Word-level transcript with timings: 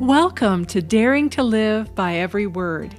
Welcome 0.00 0.64
to 0.64 0.80
Daring 0.80 1.28
to 1.28 1.42
Live 1.42 1.94
by 1.94 2.14
Every 2.14 2.46
Word. 2.46 2.94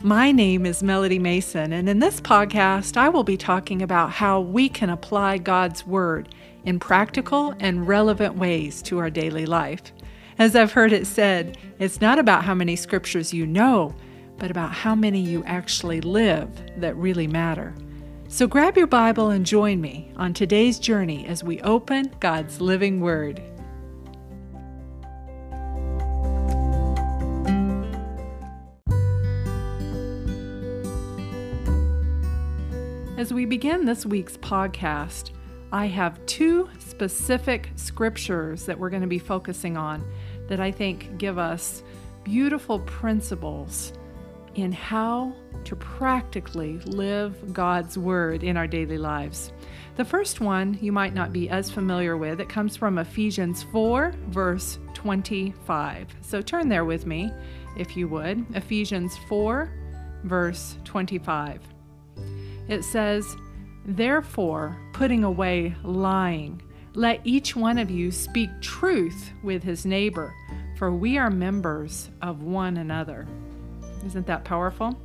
My 0.00 0.32
name 0.32 0.64
is 0.64 0.82
Melody 0.82 1.18
Mason, 1.18 1.74
and 1.74 1.86
in 1.86 1.98
this 1.98 2.18
podcast, 2.18 2.96
I 2.96 3.10
will 3.10 3.24
be 3.24 3.36
talking 3.36 3.82
about 3.82 4.10
how 4.10 4.40
we 4.40 4.70
can 4.70 4.88
apply 4.88 5.36
God's 5.36 5.86
Word 5.86 6.34
in 6.64 6.78
practical 6.78 7.54
and 7.60 7.86
relevant 7.86 8.38
ways 8.38 8.80
to 8.84 8.96
our 8.96 9.10
daily 9.10 9.44
life. 9.44 9.92
As 10.38 10.56
I've 10.56 10.72
heard 10.72 10.94
it 10.94 11.06
said, 11.06 11.58
it's 11.78 12.00
not 12.00 12.18
about 12.18 12.42
how 12.42 12.54
many 12.54 12.74
scriptures 12.74 13.34
you 13.34 13.46
know, 13.46 13.94
but 14.38 14.50
about 14.50 14.72
how 14.72 14.94
many 14.94 15.20
you 15.20 15.44
actually 15.44 16.00
live 16.00 16.48
that 16.78 16.96
really 16.96 17.26
matter. 17.26 17.74
So 18.28 18.46
grab 18.46 18.78
your 18.78 18.86
Bible 18.86 19.28
and 19.28 19.44
join 19.44 19.82
me 19.82 20.10
on 20.16 20.32
today's 20.32 20.78
journey 20.78 21.26
as 21.26 21.44
we 21.44 21.60
open 21.60 22.14
God's 22.18 22.62
living 22.62 23.00
Word. 23.00 23.42
As 33.16 33.32
we 33.32 33.46
begin 33.46 33.86
this 33.86 34.04
week's 34.04 34.36
podcast, 34.36 35.30
I 35.72 35.86
have 35.86 36.24
two 36.26 36.68
specific 36.78 37.70
scriptures 37.74 38.66
that 38.66 38.78
we're 38.78 38.90
going 38.90 39.00
to 39.00 39.08
be 39.08 39.18
focusing 39.18 39.78
on 39.78 40.04
that 40.48 40.60
I 40.60 40.70
think 40.70 41.16
give 41.16 41.38
us 41.38 41.82
beautiful 42.24 42.80
principles 42.80 43.94
in 44.54 44.70
how 44.70 45.32
to 45.64 45.74
practically 45.76 46.76
live 46.80 47.54
God's 47.54 47.96
Word 47.96 48.44
in 48.44 48.58
our 48.58 48.66
daily 48.66 48.98
lives. 48.98 49.50
The 49.96 50.04
first 50.04 50.42
one 50.42 50.78
you 50.82 50.92
might 50.92 51.14
not 51.14 51.32
be 51.32 51.48
as 51.48 51.70
familiar 51.70 52.18
with. 52.18 52.38
It 52.38 52.50
comes 52.50 52.76
from 52.76 52.98
Ephesians 52.98 53.62
4, 53.72 54.12
verse 54.28 54.78
25. 54.92 56.14
So 56.20 56.42
turn 56.42 56.68
there 56.68 56.84
with 56.84 57.06
me, 57.06 57.32
if 57.78 57.96
you 57.96 58.08
would. 58.08 58.44
Ephesians 58.54 59.16
4, 59.30 59.72
verse 60.24 60.76
25. 60.84 61.75
It 62.68 62.82
says, 62.82 63.36
Therefore, 63.84 64.76
putting 64.92 65.24
away 65.24 65.74
lying, 65.84 66.60
let 66.94 67.20
each 67.24 67.54
one 67.54 67.78
of 67.78 67.90
you 67.90 68.10
speak 68.10 68.50
truth 68.60 69.30
with 69.42 69.62
his 69.62 69.86
neighbor, 69.86 70.34
for 70.76 70.92
we 70.92 71.18
are 71.18 71.30
members 71.30 72.10
of 72.22 72.42
one 72.42 72.78
another. 72.78 73.26
Isn't 74.04 74.26
that 74.26 74.44
powerful? 74.44 74.98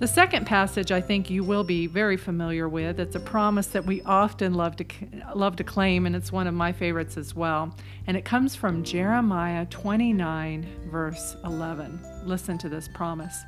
The 0.00 0.08
second 0.08 0.46
passage 0.46 0.90
I 0.92 1.02
think 1.02 1.28
you 1.28 1.44
will 1.44 1.62
be 1.62 1.86
very 1.86 2.16
familiar 2.16 2.70
with. 2.70 2.98
It's 2.98 3.16
a 3.16 3.20
promise 3.20 3.66
that 3.66 3.84
we 3.84 4.00
often 4.02 4.54
love 4.54 4.74
to 4.76 4.86
love 5.34 5.56
to 5.56 5.64
claim 5.64 6.06
and 6.06 6.16
it's 6.16 6.32
one 6.32 6.46
of 6.46 6.54
my 6.54 6.72
favorites 6.72 7.18
as 7.18 7.34
well. 7.34 7.76
And 8.06 8.16
it 8.16 8.24
comes 8.24 8.56
from 8.56 8.82
Jeremiah 8.82 9.66
29 9.66 10.88
verse 10.90 11.36
11. 11.44 12.00
Listen 12.24 12.56
to 12.58 12.70
this 12.70 12.88
promise. 12.88 13.44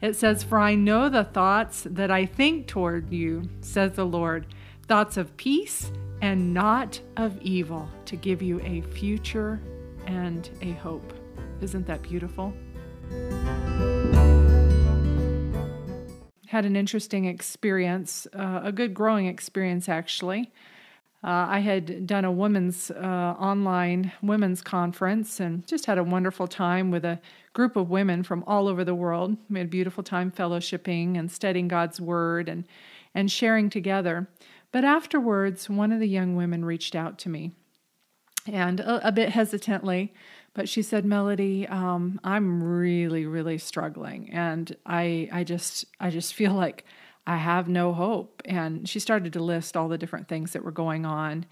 It 0.00 0.16
says, 0.16 0.42
For 0.42 0.58
I 0.58 0.74
know 0.74 1.08
the 1.10 1.24
thoughts 1.24 1.86
that 1.90 2.10
I 2.10 2.24
think 2.24 2.66
toward 2.66 3.12
you, 3.12 3.42
says 3.60 3.92
the 3.92 4.06
Lord, 4.06 4.46
thoughts 4.88 5.18
of 5.18 5.36
peace 5.36 5.92
and 6.22 6.54
not 6.54 7.00
of 7.16 7.40
evil, 7.42 7.88
to 8.06 8.16
give 8.16 8.40
you 8.40 8.60
a 8.62 8.80
future 8.80 9.60
and 10.06 10.48
a 10.62 10.72
hope. 10.72 11.12
Isn't 11.60 11.86
that 11.86 12.00
beautiful? 12.02 12.54
Had 16.46 16.64
an 16.64 16.76
interesting 16.76 17.26
experience, 17.26 18.26
uh, 18.34 18.60
a 18.64 18.72
good 18.72 18.94
growing 18.94 19.26
experience 19.26 19.88
actually. 19.88 20.50
Uh, 21.22 21.46
I 21.48 21.58
had 21.58 22.06
done 22.06 22.24
a 22.24 22.32
women's 22.32 22.90
uh, 22.90 23.34
online 23.38 24.12
women's 24.22 24.62
conference 24.62 25.38
and 25.38 25.66
just 25.66 25.84
had 25.84 25.98
a 25.98 26.04
wonderful 26.04 26.48
time 26.48 26.90
with 26.90 27.04
a 27.04 27.20
group 27.52 27.76
of 27.76 27.90
women 27.90 28.22
from 28.22 28.42
all 28.46 28.68
over 28.68 28.84
the 28.84 28.94
world. 28.94 29.36
We 29.50 29.58
had 29.58 29.66
a 29.66 29.70
beautiful 29.70 30.02
time 30.02 30.30
fellowshipping 30.30 31.18
and 31.18 31.30
studying 31.30 31.68
God's 31.68 32.00
Word 32.00 32.48
and, 32.48 32.64
and 33.14 33.30
sharing 33.30 33.68
together. 33.68 34.28
But 34.72 34.84
afterwards, 34.84 35.68
one 35.68 35.92
of 35.92 36.00
the 36.00 36.08
young 36.08 36.36
women 36.36 36.64
reached 36.64 36.94
out 36.94 37.18
to 37.18 37.28
me 37.28 37.52
and 38.46 38.80
a, 38.80 39.08
a 39.08 39.12
bit 39.12 39.30
hesitantly, 39.30 40.14
but 40.54 40.68
she 40.68 40.80
said, 40.80 41.04
Melody, 41.04 41.66
um, 41.68 42.18
I'm 42.24 42.62
really, 42.62 43.26
really 43.26 43.58
struggling. 43.58 44.30
And 44.32 44.74
I, 44.86 45.28
I 45.32 45.44
just, 45.44 45.84
I 46.00 46.08
just 46.08 46.32
feel 46.32 46.54
like 46.54 46.84
I 47.30 47.36
have 47.36 47.68
no 47.68 47.92
hope. 47.92 48.42
And 48.44 48.88
she 48.88 48.98
started 48.98 49.32
to 49.34 49.40
list 49.40 49.76
all 49.76 49.86
the 49.86 49.96
different 49.96 50.26
things 50.26 50.52
that 50.52 50.64
were 50.64 50.72
going 50.72 51.06
on. 51.06 51.46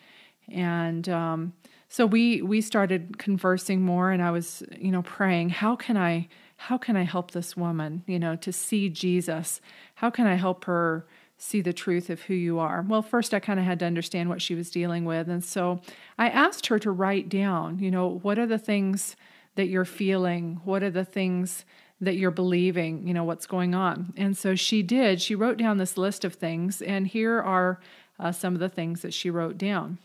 And 0.49 1.09
um, 1.09 1.53
so 1.89 2.05
we 2.05 2.43
we 2.43 2.61
started 2.63 3.17
conversing 3.19 3.83
more, 3.83 4.11
and 4.11 4.21
I 4.21 4.33
was 4.33 4.65
you 4.77 4.91
know 4.91 5.03
praying, 5.03 5.51
how 5.51 5.77
can 5.77 5.97
I 5.97 6.29
how 6.57 6.79
can 6.79 6.97
I 6.97 7.05
help 7.05 7.31
this 7.31 7.57
woman 7.57 8.03
you 8.07 8.19
know 8.19 8.35
to 8.37 8.53
see 8.53 8.89
Jesus? 8.89 9.61
How 9.95 10.11
can 10.11 10.27
I 10.27 10.35
help 10.35 10.65
her? 10.65 11.07
see 11.41 11.61
the 11.61 11.73
truth 11.73 12.11
of 12.11 12.23
who 12.23 12.35
you 12.35 12.59
are. 12.59 12.85
Well, 12.89 13.01
first 13.01 13.33
I 13.33 13.39
kind 13.39 13.61
of 13.61 13.65
had 13.65 13.79
to 13.79 13.85
understand 13.85 14.29
what 14.29 14.43
she 14.43 14.57
was 14.57 14.73
dealing 14.73 15.05
with. 15.05 15.29
And 15.29 15.45
so 15.45 15.81
I 16.19 16.31
asked 16.31 16.67
her 16.67 16.81
to 16.81 16.91
write 16.91 17.29
down, 17.29 17.79
you 17.79 17.93
know, 17.93 18.19
what 18.23 18.41
are 18.41 18.47
the 18.47 18.59
things 18.59 19.15
that 19.55 19.69
you're 19.69 19.85
feeling? 19.85 20.61
What 20.65 20.83
are 20.83 20.91
the 20.91 21.05
things 21.05 21.65
that 22.01 22.17
you're 22.17 22.31
believing, 22.31 23.07
you 23.07 23.15
know, 23.15 23.25
what's 23.25 23.47
going 23.47 23.75
on. 23.75 24.13
And 24.17 24.37
so 24.37 24.55
she 24.55 24.83
did. 24.83 25.21
She 25.21 25.35
wrote 25.35 25.57
down 25.57 25.79
this 25.79 25.99
list 25.99 26.25
of 26.25 26.35
things, 26.35 26.81
and 26.81 27.07
here 27.07 27.41
are 27.41 27.81
uh, 28.19 28.33
some 28.33 28.55
of 28.55 28.61
the 28.61 28.69
things 28.69 29.03
that 29.03 29.15
she 29.15 29.31
wrote 29.31 29.59
down. 29.59 29.99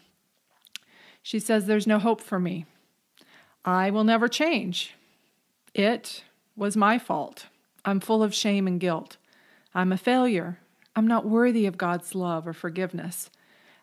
She 1.21 1.39
says, 1.39 1.65
There's 1.65 1.87
no 1.87 1.99
hope 1.99 2.21
for 2.21 2.39
me. 2.39 2.65
I 3.63 3.89
will 3.89 4.03
never 4.03 4.27
change. 4.27 4.95
It 5.73 6.23
was 6.55 6.75
my 6.75 6.99
fault. 6.99 7.47
I'm 7.85 7.99
full 7.99 8.23
of 8.23 8.33
shame 8.33 8.67
and 8.67 8.79
guilt. 8.79 9.17
I'm 9.73 9.91
a 9.91 9.97
failure. 9.97 10.59
I'm 10.95 11.07
not 11.07 11.25
worthy 11.25 11.65
of 11.65 11.77
God's 11.77 12.13
love 12.13 12.47
or 12.47 12.53
forgiveness. 12.53 13.29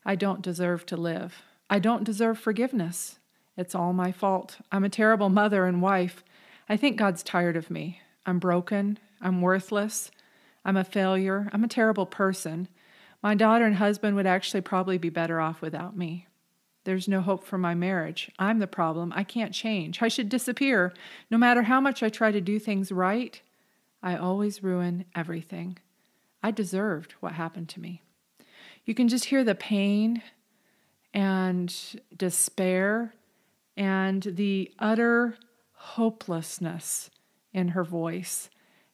I 0.04 0.14
don't 0.14 0.42
deserve 0.42 0.86
to 0.86 0.96
live. 0.96 1.42
I 1.68 1.78
don't 1.78 2.04
deserve 2.04 2.38
forgiveness. 2.38 3.18
It's 3.56 3.74
all 3.74 3.92
my 3.92 4.12
fault. 4.12 4.58
I'm 4.70 4.84
a 4.84 4.88
terrible 4.88 5.28
mother 5.28 5.66
and 5.66 5.82
wife. 5.82 6.22
I 6.70 6.76
think 6.76 6.96
God's 6.96 7.24
tired 7.24 7.56
of 7.56 7.68
me. 7.68 8.00
I'm 8.24 8.38
broken. 8.38 9.00
I'm 9.20 9.42
worthless. 9.42 10.12
I'm 10.64 10.76
a 10.76 10.84
failure. 10.84 11.50
I'm 11.52 11.64
a 11.64 11.68
terrible 11.68 12.06
person. 12.06 12.68
My 13.24 13.34
daughter 13.34 13.64
and 13.64 13.74
husband 13.74 14.14
would 14.14 14.26
actually 14.26 14.60
probably 14.60 14.96
be 14.96 15.08
better 15.08 15.40
off 15.40 15.60
without 15.60 15.96
me. 15.96 16.28
There's 16.84 17.08
no 17.08 17.22
hope 17.22 17.42
for 17.42 17.58
my 17.58 17.74
marriage. 17.74 18.30
I'm 18.38 18.60
the 18.60 18.68
problem. 18.68 19.12
I 19.16 19.24
can't 19.24 19.52
change. 19.52 20.00
I 20.00 20.06
should 20.06 20.28
disappear. 20.28 20.94
No 21.28 21.38
matter 21.38 21.62
how 21.62 21.80
much 21.80 22.04
I 22.04 22.08
try 22.08 22.30
to 22.30 22.40
do 22.40 22.60
things 22.60 22.92
right, 22.92 23.42
I 24.00 24.14
always 24.14 24.62
ruin 24.62 25.06
everything. 25.12 25.76
I 26.40 26.52
deserved 26.52 27.14
what 27.18 27.32
happened 27.32 27.68
to 27.70 27.80
me. 27.80 28.00
You 28.84 28.94
can 28.94 29.08
just 29.08 29.24
hear 29.24 29.42
the 29.42 29.56
pain 29.56 30.22
and 31.12 31.74
despair 32.16 33.12
and 33.76 34.22
the 34.22 34.70
utter 34.78 35.36
hopelessness 35.80 37.10
in 37.54 37.68
her 37.68 37.82
voice. 37.82 38.50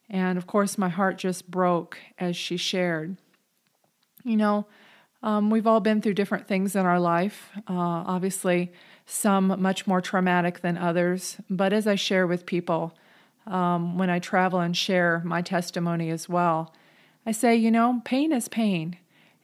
And 0.09 0.37
of 0.37 0.47
course, 0.47 0.77
my 0.77 0.87
heart 0.87 1.17
just 1.17 1.51
broke 1.51 1.97
as 2.17 2.37
she 2.37 2.55
shared. 2.55 3.17
You 4.23 4.37
know, 4.37 4.67
um, 5.21 5.49
we've 5.49 5.67
all 5.67 5.81
been 5.81 6.01
through 6.01 6.13
different 6.13 6.47
things 6.47 6.75
in 6.75 6.85
our 6.85 6.99
life, 6.99 7.49
uh, 7.67 7.73
obviously, 7.73 8.71
some 9.05 9.61
much 9.61 9.85
more 9.85 9.99
traumatic 9.99 10.61
than 10.61 10.77
others. 10.77 11.37
But 11.49 11.73
as 11.73 11.87
I 11.87 11.95
share 11.95 12.25
with 12.25 12.45
people, 12.45 12.93
um, 13.45 13.97
when 13.97 14.09
I 14.09 14.19
travel 14.19 14.61
and 14.61 14.75
share 14.75 15.21
my 15.25 15.41
testimony 15.41 16.09
as 16.09 16.29
well, 16.29 16.73
I 17.25 17.33
say, 17.33 17.55
you 17.55 17.69
know, 17.69 18.01
pain 18.05 18.31
is 18.31 18.47
pain. 18.47 18.97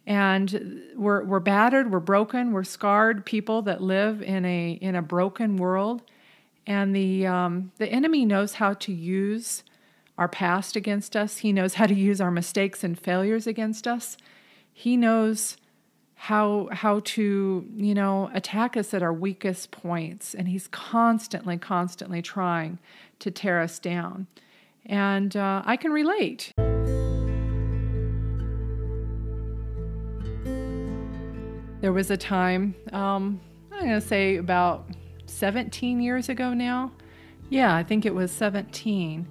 And 0.05 0.81
we're, 0.95 1.23
we're 1.23 1.39
battered, 1.39 1.91
we're 1.91 1.99
broken, 1.99 2.53
we're 2.53 2.63
scarred 2.63 3.25
people 3.25 3.61
that 3.63 3.81
live 3.81 4.21
in 4.21 4.45
a, 4.45 4.71
in 4.71 4.95
a 4.95 5.01
broken 5.01 5.57
world. 5.57 6.03
And 6.65 6.95
the, 6.95 7.27
um, 7.27 7.71
the 7.77 7.87
enemy 7.87 8.25
knows 8.25 8.53
how 8.53 8.73
to 8.73 8.93
use 8.93 9.63
our 10.17 10.27
past 10.27 10.75
against 10.75 11.15
us, 11.15 11.37
he 11.37 11.51
knows 11.51 11.73
how 11.75 11.87
to 11.87 11.93
use 11.93 12.21
our 12.21 12.29
mistakes 12.29 12.83
and 12.83 12.99
failures 12.99 13.47
against 13.47 13.87
us. 13.87 14.15
He 14.71 14.95
knows 14.95 15.57
how 16.15 16.69
how 16.71 17.01
to 17.03 17.67
you 17.75 17.93
know 17.93 18.29
attack 18.33 18.77
us 18.77 18.93
at 18.93 19.03
our 19.03 19.11
weakest 19.11 19.71
points. 19.71 20.33
And 20.33 20.47
he's 20.47 20.67
constantly 20.67 21.57
constantly 21.57 22.21
trying 22.21 22.79
to 23.19 23.31
tear 23.31 23.59
us 23.59 23.79
down. 23.79 24.27
And 24.85 25.35
uh, 25.35 25.63
i 25.65 25.75
can 25.75 25.91
relate. 25.91 26.51
There 31.81 31.91
was 31.91 32.09
a 32.09 32.17
time 32.17 32.75
um, 32.93 33.41
i'm 33.71 33.79
going 33.81 33.99
to 33.99 34.07
say 34.07 34.37
about 34.37 34.87
17 35.25 36.01
years 36.01 36.29
ago 36.29 36.53
now. 36.53 36.91
Yeah, 37.49 37.75
I 37.75 37.83
think 37.83 38.05
it 38.05 38.15
was 38.15 38.31
17, 38.31 39.27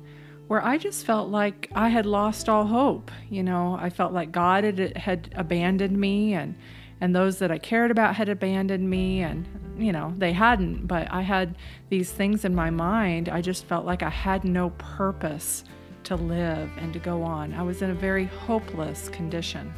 where 0.49 0.65
I 0.65 0.79
just 0.79 1.07
felt 1.07 1.29
like 1.29 1.71
I 1.75 1.89
had 1.89 2.07
lost 2.07 2.49
all 2.49 2.67
hope. 2.67 3.11
You 3.31 3.43
know, 3.43 3.77
I 3.81 3.91
felt 3.91 4.13
like 4.13 4.33
God 4.33 4.65
had, 4.65 4.97
had 4.97 5.35
abandoned 5.37 5.99
me 5.99 6.35
and 6.35 6.55
and 7.01 7.17
those 7.17 7.41
that 7.41 7.51
I 7.51 7.59
cared 7.59 7.91
about 7.91 8.15
had 8.15 8.29
abandoned 8.29 8.89
me 8.89 9.23
and 9.23 9.45
you 9.77 9.91
know, 9.91 10.15
they 10.19 10.33
hadn't, 10.33 10.87
but 10.87 11.11
I 11.11 11.23
had 11.23 11.57
these 11.89 12.13
things 12.13 12.45
in 12.45 12.55
my 12.55 12.71
mind. 12.71 13.29
I 13.29 13.41
just 13.41 13.65
felt 13.65 13.85
like 13.85 14.05
I 14.05 14.11
had 14.11 14.45
no 14.45 14.71
purpose 14.71 15.65
to 16.05 16.15
live 16.15 16.71
and 16.79 16.93
to 16.93 16.99
go 17.01 17.23
on. 17.23 17.55
I 17.55 17.63
was 17.63 17.83
in 17.83 17.91
a 17.91 17.95
very 17.95 18.27
hopeless 18.27 19.09
condition. 19.09 19.73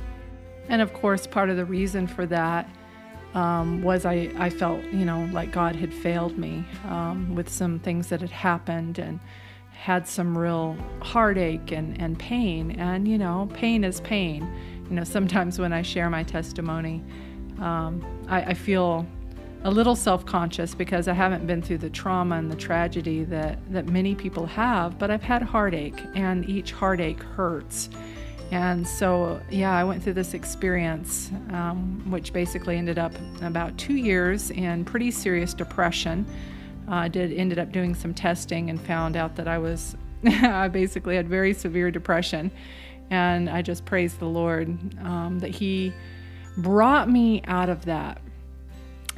And 0.69 0.83
of 0.83 0.93
course, 0.93 1.27
part 1.27 1.49
of 1.49 1.57
the 1.57 1.65
reason 1.65 2.07
for 2.07 2.27
that 2.27 2.69
um, 3.35 3.83
was 3.83 4.07
I, 4.07 4.31
I 4.39 4.49
felt, 4.49 4.83
you 4.85 5.05
know, 5.05 5.29
like 5.33 5.53
God 5.53 5.77
had 5.77 5.93
failed 5.93 6.39
me 6.39 6.65
um, 6.89 7.35
with 7.35 7.49
some 7.49 7.79
things 7.81 8.09
that 8.09 8.21
had 8.21 8.31
happened 8.31 8.99
and 8.99 9.21
had 9.73 10.07
some 10.07 10.39
real 10.39 10.77
heartache 11.03 11.73
and, 11.73 12.01
and 12.01 12.19
pain. 12.19 12.71
And, 12.73 13.07
you 13.07 13.19
know, 13.19 13.49
pain 13.55 13.85
is 13.85 14.01
pain. 14.01 14.49
You 14.89 14.97
know, 14.97 15.05
sometimes 15.05 15.59
when 15.59 15.73
I 15.73 15.83
share 15.83 16.09
my 16.09 16.23
testimony, 16.23 17.03
um, 17.61 18.05
I, 18.29 18.43
I 18.43 18.55
feel 18.55 19.07
a 19.65 19.71
little 19.71 19.97
self-conscious 19.97 20.75
because 20.75 21.09
I 21.09 21.15
haven't 21.15 21.47
been 21.47 21.63
through 21.63 21.79
the 21.79 21.91
trauma 21.91 22.37
and 22.37 22.53
the 22.53 22.57
tragedy 22.57 23.25
that, 23.25 23.59
that 23.73 23.89
many 23.89 24.15
people 24.15 24.47
have, 24.47 24.99
but 24.99 25.11
I've 25.11 25.23
had 25.23 25.43
heartache 25.43 26.01
and 26.15 26.49
each 26.49 26.71
heartache 26.73 27.23
hurts. 27.23 27.89
And 28.50 28.87
so, 28.87 29.41
yeah, 29.50 29.73
I 29.73 29.85
went 29.85 30.02
through 30.02 30.12
this 30.14 30.35
experience, 30.35 31.31
um, 31.50 32.02
which 32.11 32.32
basically 32.32 32.76
ended 32.76 32.99
up 32.99 33.12
about 33.43 33.76
two 33.79 33.96
years 33.96 34.50
in 34.50 34.85
pretty 34.85 35.11
serious 35.11 35.55
depression. 35.55 36.26
I 36.87 37.06
uh, 37.06 37.08
did 37.08 37.32
ended 37.32 37.58
up 37.58 37.73
doing 37.73 37.94
some 37.94 38.12
testing 38.12 38.70
and 38.70 38.81
found 38.81 39.17
out 39.17 39.37
that 39.37 39.49
I 39.49 39.58
was, 39.58 39.96
I 40.26 40.69
basically 40.69 41.17
had 41.17 41.29
very 41.29 41.55
severe 41.55 41.91
depression, 41.91 42.50
and 43.11 43.49
I 43.49 43.62
just 43.62 43.85
praised 43.85 44.19
the 44.19 44.26
Lord 44.26 44.69
um, 45.00 45.38
that 45.41 45.50
He 45.50 45.93
brought 46.58 47.08
me 47.11 47.43
out 47.46 47.70
of 47.70 47.87
that, 47.87 48.20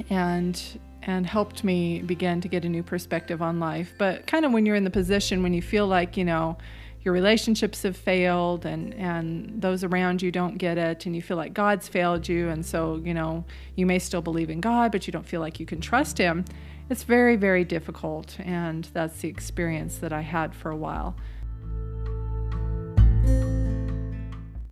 and 0.08 0.62
and 1.02 1.24
helped 1.24 1.62
me 1.62 2.02
begin 2.02 2.40
to 2.40 2.48
get 2.48 2.64
a 2.64 2.68
new 2.68 2.82
perspective 2.82 3.40
on 3.40 3.60
life. 3.60 3.94
But 3.96 4.26
kind 4.26 4.44
of 4.44 4.52
when 4.52 4.66
you're 4.66 4.74
in 4.76 4.84
the 4.84 4.90
position 4.90 5.42
when 5.42 5.54
you 5.54 5.62
feel 5.62 5.86
like 5.86 6.16
you 6.16 6.24
know 6.24 6.58
your 7.06 7.12
relationships 7.12 7.84
have 7.84 7.96
failed 7.96 8.66
and 8.66 8.92
and 8.94 9.62
those 9.62 9.84
around 9.84 10.20
you 10.20 10.32
don't 10.32 10.58
get 10.58 10.76
it 10.76 11.06
and 11.06 11.14
you 11.14 11.22
feel 11.22 11.36
like 11.36 11.54
God's 11.54 11.86
failed 11.86 12.28
you 12.28 12.48
and 12.48 12.66
so 12.66 13.00
you 13.04 13.14
know 13.14 13.44
you 13.76 13.86
may 13.86 14.00
still 14.00 14.20
believe 14.20 14.50
in 14.50 14.60
God 14.60 14.90
but 14.90 15.06
you 15.06 15.12
don't 15.12 15.24
feel 15.24 15.40
like 15.40 15.60
you 15.60 15.66
can 15.66 15.80
trust 15.80 16.18
him 16.18 16.44
it's 16.90 17.04
very 17.04 17.36
very 17.36 17.64
difficult 17.64 18.36
and 18.40 18.88
that's 18.92 19.20
the 19.20 19.28
experience 19.28 19.98
that 19.98 20.12
I 20.12 20.22
had 20.22 20.52
for 20.52 20.72
a 20.72 20.76
while. 20.76 21.14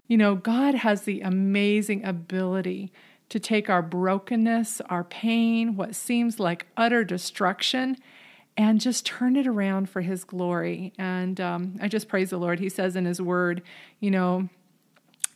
You 0.09 0.17
know 0.19 0.35
God 0.35 0.75
has 0.75 1.03
the 1.03 1.21
amazing 1.21 2.05
ability 2.05 2.93
to 3.29 3.39
take 3.39 3.71
our 3.71 3.81
brokenness 3.81 4.81
our 4.91 5.05
pain 5.05 5.77
what 5.77 5.95
seems 5.95 6.41
like 6.41 6.67
utter 6.77 7.05
destruction 7.05 7.97
and 8.57 8.81
just 8.81 9.05
turn 9.05 9.37
it 9.37 9.47
around 9.47 9.89
for 9.89 10.01
his 10.01 10.25
glory. 10.25 10.93
And 10.99 11.41
um, 11.41 11.77
I 11.81 11.89
just 11.89 12.09
praise 12.09 12.31
the 12.31 12.39
Lord. 12.39 12.61
He 12.61 12.69
says 12.69 12.95
in 12.95 13.05
his 13.05 13.21
word, 13.21 13.63
you 14.01 14.11
know, 14.11 14.49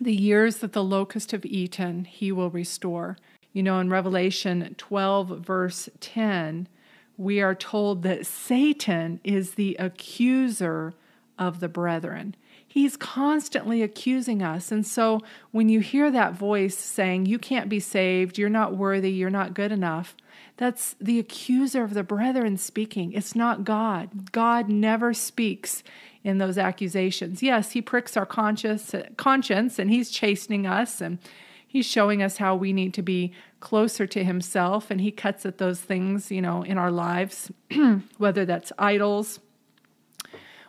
the 0.01 0.15
years 0.15 0.59
that 0.59 0.73
the 0.73 0.85
locust 0.85 1.33
have 1.33 1.45
eaten, 1.45 2.05
he 2.05 2.31
will 2.31 2.51
restore. 2.51 3.17
You 3.53 3.63
know, 3.63 3.81
in 3.81 3.91
Revelation 3.91 4.75
12, 4.79 5.41
verse 5.41 5.89
10, 6.01 6.69
we 7.17 7.41
are 7.41 7.55
told 7.55 8.05
that 8.05 8.27
Satan 8.27 9.21
is 9.25 9.55
the 9.55 9.75
accuser 9.81 10.95
of 11.39 11.59
the 11.61 11.69
brethren. 11.69 12.37
He's 12.67 12.97
constantly 12.97 13.83
accusing 13.83 14.43
us. 14.43 14.71
And 14.71 14.87
so 14.87 15.21
when 15.51 15.69
you 15.69 15.81
hear 15.81 16.11
that 16.11 16.35
voice 16.35 16.77
saying, 16.77 17.27
You 17.27 17.39
can't 17.39 17.69
be 17.69 17.81
saved, 17.81 18.39
you're 18.39 18.49
not 18.49 18.77
worthy, 18.77 19.11
you're 19.11 19.31
not 19.31 19.55
good 19.55 19.73
enough, 19.73 20.15
that's 20.59 20.97
the 21.01 21.21
accuser 21.21 21.85
of 21.85 21.95
the 21.95 22.03
brethren 22.03 22.57
speaking. 22.59 23.13
It's 23.13 23.37
not 23.37 23.65
God. 23.65 24.33
God 24.33 24.69
never 24.69 25.15
speaks 25.15 25.85
in 26.25 26.39
those 26.39 26.59
accusations. 26.59 27.45
Yes, 27.45 27.71
he 27.71 27.81
pricks 27.81 28.17
our 28.17 28.27
conscience, 28.27 28.93
conscience 29.17 29.79
and 29.79 29.89
he's 29.89 30.11
chastening 30.11 30.67
us 30.67 31.01
and 31.01 31.21
he's 31.67 31.87
showing 31.87 32.25
us 32.25 32.39
how 32.39 32.57
we 32.57 32.73
need 32.73 32.93
to 32.95 33.03
be 33.03 33.33
closer 33.61 34.05
to 34.09 34.25
himself 34.25 34.91
and 34.91 35.01
he 35.01 35.13
cuts 35.13 35.47
at 35.47 35.59
those 35.59 35.81
things, 35.81 36.33
you 36.33 36.43
know, 36.43 36.65
in 36.65 36.77
our 36.77 36.91
lives, 36.91 37.53
whether 38.19 38.45
that's 38.45 38.73
idols 38.81 39.39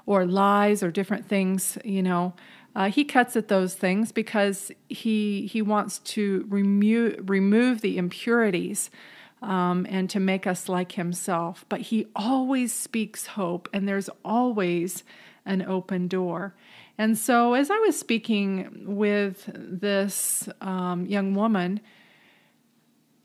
or 0.05 0.23
lies 0.23 0.83
or 0.83 0.91
different 0.91 1.25
things, 1.25 1.79
you 1.83 2.03
know. 2.03 2.33
Uh, 2.75 2.91
he 2.91 3.03
cuts 3.03 3.35
at 3.35 3.47
those 3.47 3.73
things 3.73 4.11
because 4.11 4.71
he 4.87 5.47
he 5.47 5.63
wants 5.63 5.97
to 5.99 6.45
remove 6.47 7.27
remove 7.27 7.81
the 7.81 7.97
impurities 7.97 8.91
um, 9.41 9.85
and 9.89 10.09
to 10.09 10.19
make 10.19 10.45
us 10.45 10.69
like 10.69 10.93
Himself. 10.93 11.65
But 11.69 11.81
He 11.81 12.07
always 12.15 12.73
speaks 12.73 13.27
hope, 13.27 13.69
and 13.73 13.87
there's 13.87 14.09
always 14.23 15.03
an 15.45 15.61
open 15.61 16.07
door. 16.07 16.55
And 16.97 17.17
so, 17.17 17.53
as 17.53 17.71
I 17.71 17.77
was 17.79 17.97
speaking 17.97 18.83
with 18.85 19.49
this 19.55 20.49
um, 20.59 21.05
young 21.05 21.33
woman, 21.33 21.79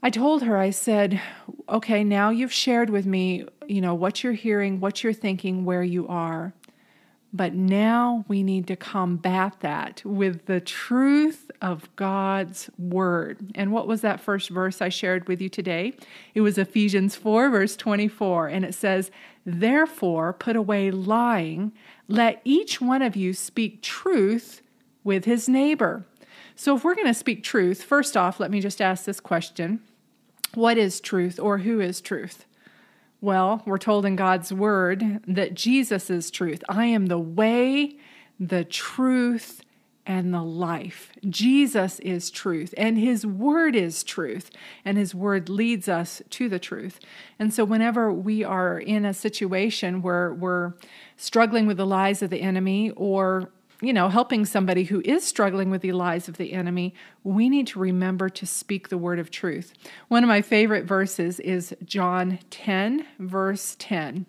I 0.05 0.11
told 0.11 0.43
her, 0.43 0.59
I 0.59 0.69
said, 0.69 1.21
okay, 1.69 2.05
now 2.05 2.29
you've 2.29 2.53
shared 2.53 2.91
with 2.91 3.07
me, 3.07 3.47
you 3.67 3.81
know, 3.81 3.95
what 3.95 4.23
you're 4.23 4.35
hearing, 4.35 4.79
what 4.79 5.03
you're 5.03 5.15
thinking, 5.15 5.65
where 5.65 5.83
you 5.83 6.07
are. 6.09 6.53
But 7.35 7.53
now 7.53 8.25
we 8.29 8.45
need 8.45 8.69
to 8.69 8.77
combat 8.77 9.57
that 9.59 10.03
with 10.05 10.47
the 10.47 10.61
truth 10.61 11.51
of 11.61 11.95
God's 11.97 12.71
word. 12.79 13.51
And 13.57 13.73
what 13.73 13.89
was 13.89 14.03
that 14.03 14.21
first 14.21 14.51
verse 14.51 14.81
I 14.81 14.89
shared 14.89 15.27
with 15.27 15.41
you 15.41 15.49
today? 15.49 15.95
It 16.35 16.43
was 16.43 16.59
Ephesians 16.59 17.17
4, 17.17 17.51
verse 17.51 17.75
24. 17.75 18.47
And 18.47 18.65
it 18.65 18.73
says, 18.73 19.11
Therefore, 19.45 20.33
put 20.33 20.55
away 20.55 20.93
lying, 20.93 21.73
let 22.07 22.41
each 22.45 22.81
one 22.81 23.03
of 23.03 23.17
you 23.17 23.33
speak 23.33 23.83
truth 23.83 24.63
with 25.03 25.25
his 25.25 25.49
neighbor. 25.49 26.07
So, 26.55 26.77
if 26.77 26.85
we're 26.85 26.95
going 26.95 27.09
to 27.09 27.15
speak 27.15 27.43
truth, 27.43 27.83
first 27.83 28.17
off, 28.17 28.39
let 28.39 28.53
me 28.53 28.61
just 28.61 28.81
ask 28.81 29.07
this 29.07 29.19
question 29.19 29.81
What 30.55 30.79
is 30.79 31.01
truth 31.01 31.41
or 31.41 31.59
who 31.59 31.81
is 31.81 32.01
truth? 32.01 32.47
Well, 33.25 33.63
we're 33.65 33.79
told 33.79 34.05
in 34.05 34.17
God's 34.17 34.53
word 34.53 35.23
that 35.27 35.55
Jesus 35.55 36.11
is 36.11 36.31
truth. 36.31 36.63
I 36.69 36.85
am 36.85 37.07
the 37.07 37.19
way, 37.19 37.97
the 38.39 38.67
truth, 38.67 39.63
and 40.05 40.35
the 40.35 40.43
life. 40.43 41.11
Jesus 41.31 42.01
is 42.01 42.31
truth, 42.31 42.75
and 42.77 42.99
His 42.99 43.25
Word 43.25 43.75
is 43.75 44.05
truth, 44.05 44.51
and 44.85 44.99
His 44.99 45.15
Word 45.15 45.49
leads 45.49 45.89
us 45.89 46.21
to 46.29 46.51
the 46.51 46.59
truth. 46.59 47.01
And 47.39 47.51
so, 47.51 47.65
whenever 47.65 48.13
we 48.13 48.45
are 48.45 48.79
in 48.79 49.07
a 49.07 49.15
situation 49.15 50.03
where 50.03 50.35
we're 50.35 50.75
struggling 51.17 51.67
with 51.67 51.79
the 51.79 51.87
lies 51.87 52.21
of 52.21 52.29
the 52.29 52.43
enemy 52.43 52.91
or 52.91 53.49
you 53.85 53.93
know, 53.93 54.09
helping 54.09 54.45
somebody 54.45 54.85
who 54.85 55.03
is 55.05 55.25
struggling 55.25 55.71
with 55.71 55.83
the 55.83 55.93
lies 55.93 56.29
of 56.29 56.37
the 56.37 56.53
enemy, 56.53 56.95
we 57.23 57.49
need 57.49 57.67
to 57.69 57.79
remember 57.79 58.29
to 58.29 58.47
speak 58.47 58.89
the 58.89 58.99
word 58.99 59.19
of 59.19 59.31
truth. 59.31 59.75
One 60.09 60.25
of 60.25 60.29
my 60.29 60.43
favorite 60.43 60.85
verses 60.85 61.41
is 61.41 61.75
John 61.85 62.39
10, 62.51 63.07
verse 63.19 63.77
10. 63.79 64.27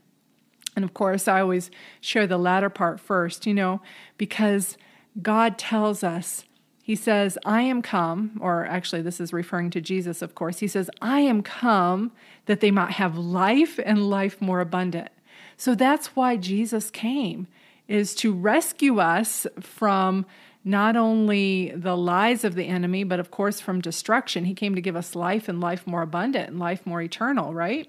And 0.75 0.83
of 0.83 0.93
course, 0.93 1.27
I 1.27 1.41
always 1.41 1.71
share 2.01 2.27
the 2.27 2.37
latter 2.37 2.69
part 2.69 2.99
first, 2.99 3.45
you 3.45 3.53
know, 3.53 3.81
because 4.17 4.77
God 5.21 5.57
tells 5.57 6.03
us, 6.03 6.43
He 6.83 6.95
says, 6.95 7.37
I 7.45 7.61
am 7.61 7.81
come, 7.81 8.37
or 8.41 8.65
actually, 8.65 9.01
this 9.01 9.21
is 9.21 9.31
referring 9.31 9.69
to 9.71 9.81
Jesus, 9.81 10.21
of 10.21 10.35
course. 10.35 10.59
He 10.59 10.67
says, 10.67 10.89
I 11.01 11.21
am 11.21 11.41
come 11.41 12.11
that 12.45 12.59
they 12.59 12.71
might 12.71 12.91
have 12.91 13.17
life 13.17 13.79
and 13.83 14.09
life 14.09 14.41
more 14.41 14.59
abundant. 14.59 15.09
So 15.57 15.75
that's 15.75 16.15
why 16.15 16.35
Jesus 16.35 16.91
came 16.91 17.47
is 17.87 18.15
to 18.15 18.33
rescue 18.33 18.99
us 18.99 19.45
from 19.59 20.25
not 20.63 20.95
only 20.95 21.71
the 21.75 21.95
lies 21.95 22.43
of 22.43 22.55
the 22.55 22.65
enemy, 22.65 23.03
but 23.03 23.19
of 23.19 23.29
course 23.29 23.59
from 23.59 23.79
destruction. 23.79 24.45
He 24.45 24.55
came 24.55 24.73
to 24.73 24.81
give 24.81 24.95
us 24.95 25.15
life 25.15 25.47
and 25.47 25.61
life 25.61 25.85
more 25.85 26.01
abundant 26.01 26.49
and 26.49 26.59
life 26.59 26.85
more 26.85 27.01
eternal, 27.01 27.53
right? 27.53 27.87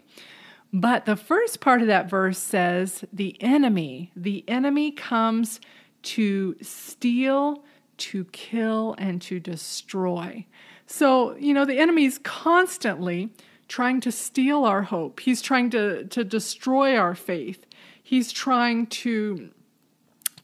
But 0.72 1.06
the 1.06 1.16
first 1.16 1.60
part 1.60 1.80
of 1.80 1.86
that 1.86 2.10
verse 2.10 2.38
says 2.38 3.04
the 3.12 3.40
enemy, 3.42 4.12
the 4.14 4.44
enemy 4.46 4.90
comes 4.90 5.58
to 6.02 6.56
steal, 6.60 7.64
to 7.96 8.26
kill, 8.26 8.94
and 8.98 9.22
to 9.22 9.40
destroy. 9.40 10.44
So, 10.86 11.34
you 11.36 11.54
know, 11.54 11.64
the 11.64 11.78
enemy 11.78 12.04
is 12.04 12.18
constantly 12.18 13.30
trying 13.68 14.00
to 14.02 14.12
steal 14.12 14.64
our 14.64 14.82
hope. 14.82 15.20
He's 15.20 15.40
trying 15.40 15.70
to, 15.70 16.04
to 16.04 16.24
destroy 16.24 16.96
our 16.96 17.14
faith. 17.14 17.64
He's 18.02 18.30
trying 18.30 18.86
to 18.88 19.50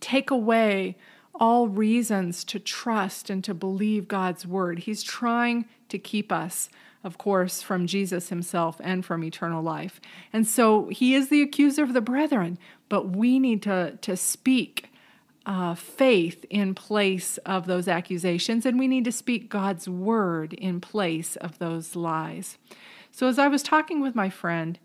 take 0.02 0.30
away 0.30 0.96
all 1.34 1.68
reasons 1.68 2.44
to 2.44 2.58
trust 2.58 3.30
and 3.30 3.42
to 3.44 3.54
believe 3.54 4.06
God's 4.08 4.46
word. 4.46 4.80
He's 4.80 5.02
trying 5.02 5.64
to 5.88 5.98
keep 5.98 6.30
us, 6.30 6.68
of 7.02 7.16
course, 7.16 7.62
from 7.62 7.86
Jesus 7.86 8.28
himself 8.28 8.80
and 8.84 9.04
from 9.04 9.24
eternal 9.24 9.62
life. 9.62 10.00
And 10.32 10.46
so 10.46 10.88
he 10.88 11.14
is 11.14 11.30
the 11.30 11.40
accuser 11.40 11.82
of 11.82 11.94
the 11.94 12.02
brethren, 12.02 12.58
but 12.90 13.16
we 13.16 13.38
need 13.38 13.62
to, 13.62 13.96
to 14.02 14.16
speak 14.16 14.90
uh, 15.46 15.74
faith 15.74 16.44
in 16.50 16.74
place 16.74 17.38
of 17.38 17.66
those 17.66 17.88
accusations, 17.88 18.64
and 18.64 18.78
we 18.78 18.86
need 18.86 19.04
to 19.04 19.12
speak 19.12 19.48
God's 19.48 19.88
word 19.88 20.52
in 20.52 20.80
place 20.80 21.34
of 21.36 21.58
those 21.58 21.96
lies. 21.96 22.58
So, 23.10 23.26
as 23.26 23.38
I 23.38 23.48
was 23.48 23.62
talking 23.62 24.00
with 24.00 24.14
my 24.14 24.30
friend, 24.30 24.78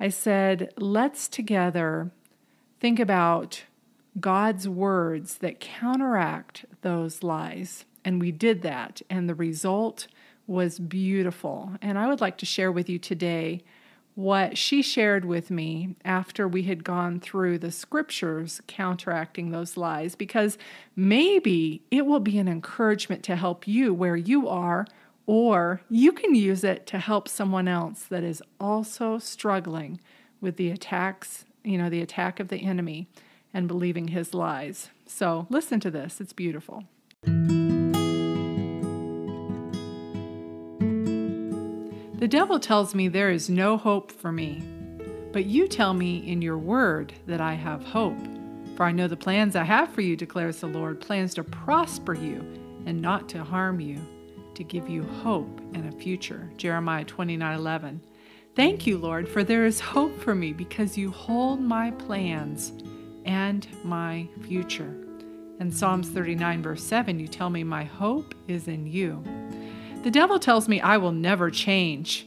I 0.00 0.08
said, 0.08 0.72
let's 0.76 1.28
together 1.28 2.10
think 2.80 2.98
about 2.98 3.62
God's 4.20 4.68
words 4.68 5.38
that 5.38 5.60
counteract 5.60 6.64
those 6.82 7.22
lies. 7.22 7.84
And 8.04 8.20
we 8.20 8.30
did 8.30 8.62
that, 8.62 9.02
and 9.08 9.28
the 9.28 9.34
result 9.34 10.06
was 10.46 10.78
beautiful. 10.78 11.72
And 11.80 11.98
I 11.98 12.06
would 12.06 12.20
like 12.20 12.36
to 12.38 12.46
share 12.46 12.70
with 12.70 12.88
you 12.88 12.98
today 12.98 13.62
what 14.14 14.56
she 14.56 14.82
shared 14.82 15.24
with 15.24 15.50
me 15.50 15.96
after 16.04 16.46
we 16.46 16.62
had 16.64 16.84
gone 16.84 17.18
through 17.18 17.58
the 17.58 17.72
scriptures 17.72 18.60
counteracting 18.68 19.50
those 19.50 19.76
lies, 19.76 20.14
because 20.14 20.56
maybe 20.94 21.82
it 21.90 22.06
will 22.06 22.20
be 22.20 22.38
an 22.38 22.46
encouragement 22.46 23.24
to 23.24 23.34
help 23.34 23.66
you 23.66 23.92
where 23.92 24.16
you 24.16 24.46
are, 24.46 24.86
or 25.26 25.80
you 25.88 26.12
can 26.12 26.34
use 26.34 26.62
it 26.62 26.86
to 26.86 26.98
help 26.98 27.26
someone 27.26 27.66
else 27.66 28.04
that 28.04 28.22
is 28.22 28.42
also 28.60 29.18
struggling 29.18 29.98
with 30.40 30.56
the 30.56 30.70
attacks, 30.70 31.46
you 31.64 31.78
know, 31.78 31.90
the 31.90 32.02
attack 32.02 32.38
of 32.38 32.48
the 32.48 32.58
enemy 32.58 33.08
and 33.54 33.68
believing 33.68 34.08
his 34.08 34.34
lies. 34.34 34.90
So 35.06 35.46
listen 35.48 35.80
to 35.80 35.90
this, 35.90 36.20
it's 36.20 36.34
beautiful. 36.34 36.84
The 42.18 42.28
devil 42.28 42.58
tells 42.58 42.94
me 42.94 43.08
there 43.08 43.30
is 43.30 43.48
no 43.48 43.76
hope 43.76 44.10
for 44.10 44.32
me. 44.32 44.62
But 45.32 45.46
you 45.46 45.66
tell 45.68 45.94
me 45.94 46.18
in 46.30 46.42
your 46.42 46.58
word 46.58 47.12
that 47.26 47.40
I 47.40 47.54
have 47.54 47.84
hope. 47.84 48.16
For 48.76 48.84
I 48.86 48.92
know 48.92 49.08
the 49.08 49.16
plans 49.16 49.56
I 49.56 49.64
have 49.64 49.92
for 49.92 50.00
you, 50.00 50.16
declares 50.16 50.60
the 50.60 50.68
Lord 50.68 51.00
plans 51.00 51.34
to 51.34 51.44
prosper 51.44 52.14
you 52.14 52.40
and 52.86 53.02
not 53.02 53.28
to 53.30 53.44
harm 53.44 53.80
you, 53.80 54.00
to 54.54 54.64
give 54.64 54.88
you 54.88 55.02
hope 55.02 55.60
and 55.74 55.92
a 55.92 55.96
future. 55.96 56.50
Jeremiah 56.56 57.04
29 57.04 57.58
11. 57.58 58.00
Thank 58.54 58.86
you, 58.86 58.96
Lord, 58.96 59.28
for 59.28 59.42
there 59.42 59.66
is 59.66 59.80
hope 59.80 60.16
for 60.20 60.34
me 60.34 60.52
because 60.52 60.96
you 60.96 61.10
hold 61.10 61.60
my 61.60 61.90
plans 61.90 62.72
and 63.24 63.66
my 63.84 64.28
future. 64.42 64.94
In 65.60 65.70
Psalms 65.70 66.08
39, 66.08 66.62
verse 66.62 66.82
7, 66.82 67.18
you 67.18 67.28
tell 67.28 67.50
me, 67.50 67.62
My 67.62 67.84
hope 67.84 68.34
is 68.48 68.68
in 68.68 68.86
you. 68.86 69.22
The 70.02 70.10
devil 70.10 70.38
tells 70.38 70.68
me 70.68 70.80
I 70.80 70.96
will 70.96 71.12
never 71.12 71.50
change. 71.50 72.26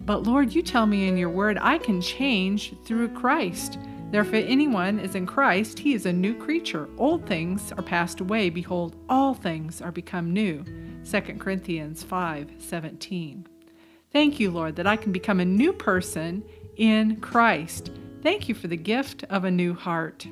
But 0.00 0.24
Lord, 0.24 0.52
you 0.52 0.62
tell 0.62 0.86
me 0.86 1.06
in 1.06 1.16
your 1.16 1.30
word 1.30 1.58
I 1.60 1.78
can 1.78 2.00
change 2.00 2.74
through 2.84 3.10
Christ. 3.10 3.78
Therefore, 4.10 4.40
anyone 4.40 4.98
is 4.98 5.14
in 5.14 5.24
Christ, 5.26 5.78
he 5.78 5.94
is 5.94 6.04
a 6.04 6.12
new 6.12 6.34
creature. 6.34 6.88
Old 6.98 7.26
things 7.26 7.72
are 7.72 7.82
passed 7.82 8.20
away. 8.20 8.50
Behold, 8.50 8.96
all 9.08 9.32
things 9.32 9.80
are 9.80 9.92
become 9.92 10.32
new. 10.32 10.64
2 11.08 11.20
Corinthians 11.38 12.02
5 12.02 12.50
17. 12.58 13.46
Thank 14.12 14.38
you, 14.38 14.50
Lord, 14.50 14.76
that 14.76 14.86
I 14.86 14.96
can 14.96 15.12
become 15.12 15.40
a 15.40 15.44
new 15.44 15.72
person 15.72 16.44
in 16.76 17.16
Christ. 17.20 17.90
Thank 18.22 18.48
you 18.48 18.54
for 18.54 18.68
the 18.68 18.76
gift 18.76 19.24
of 19.24 19.44
a 19.44 19.50
new 19.50 19.74
heart. 19.74 20.28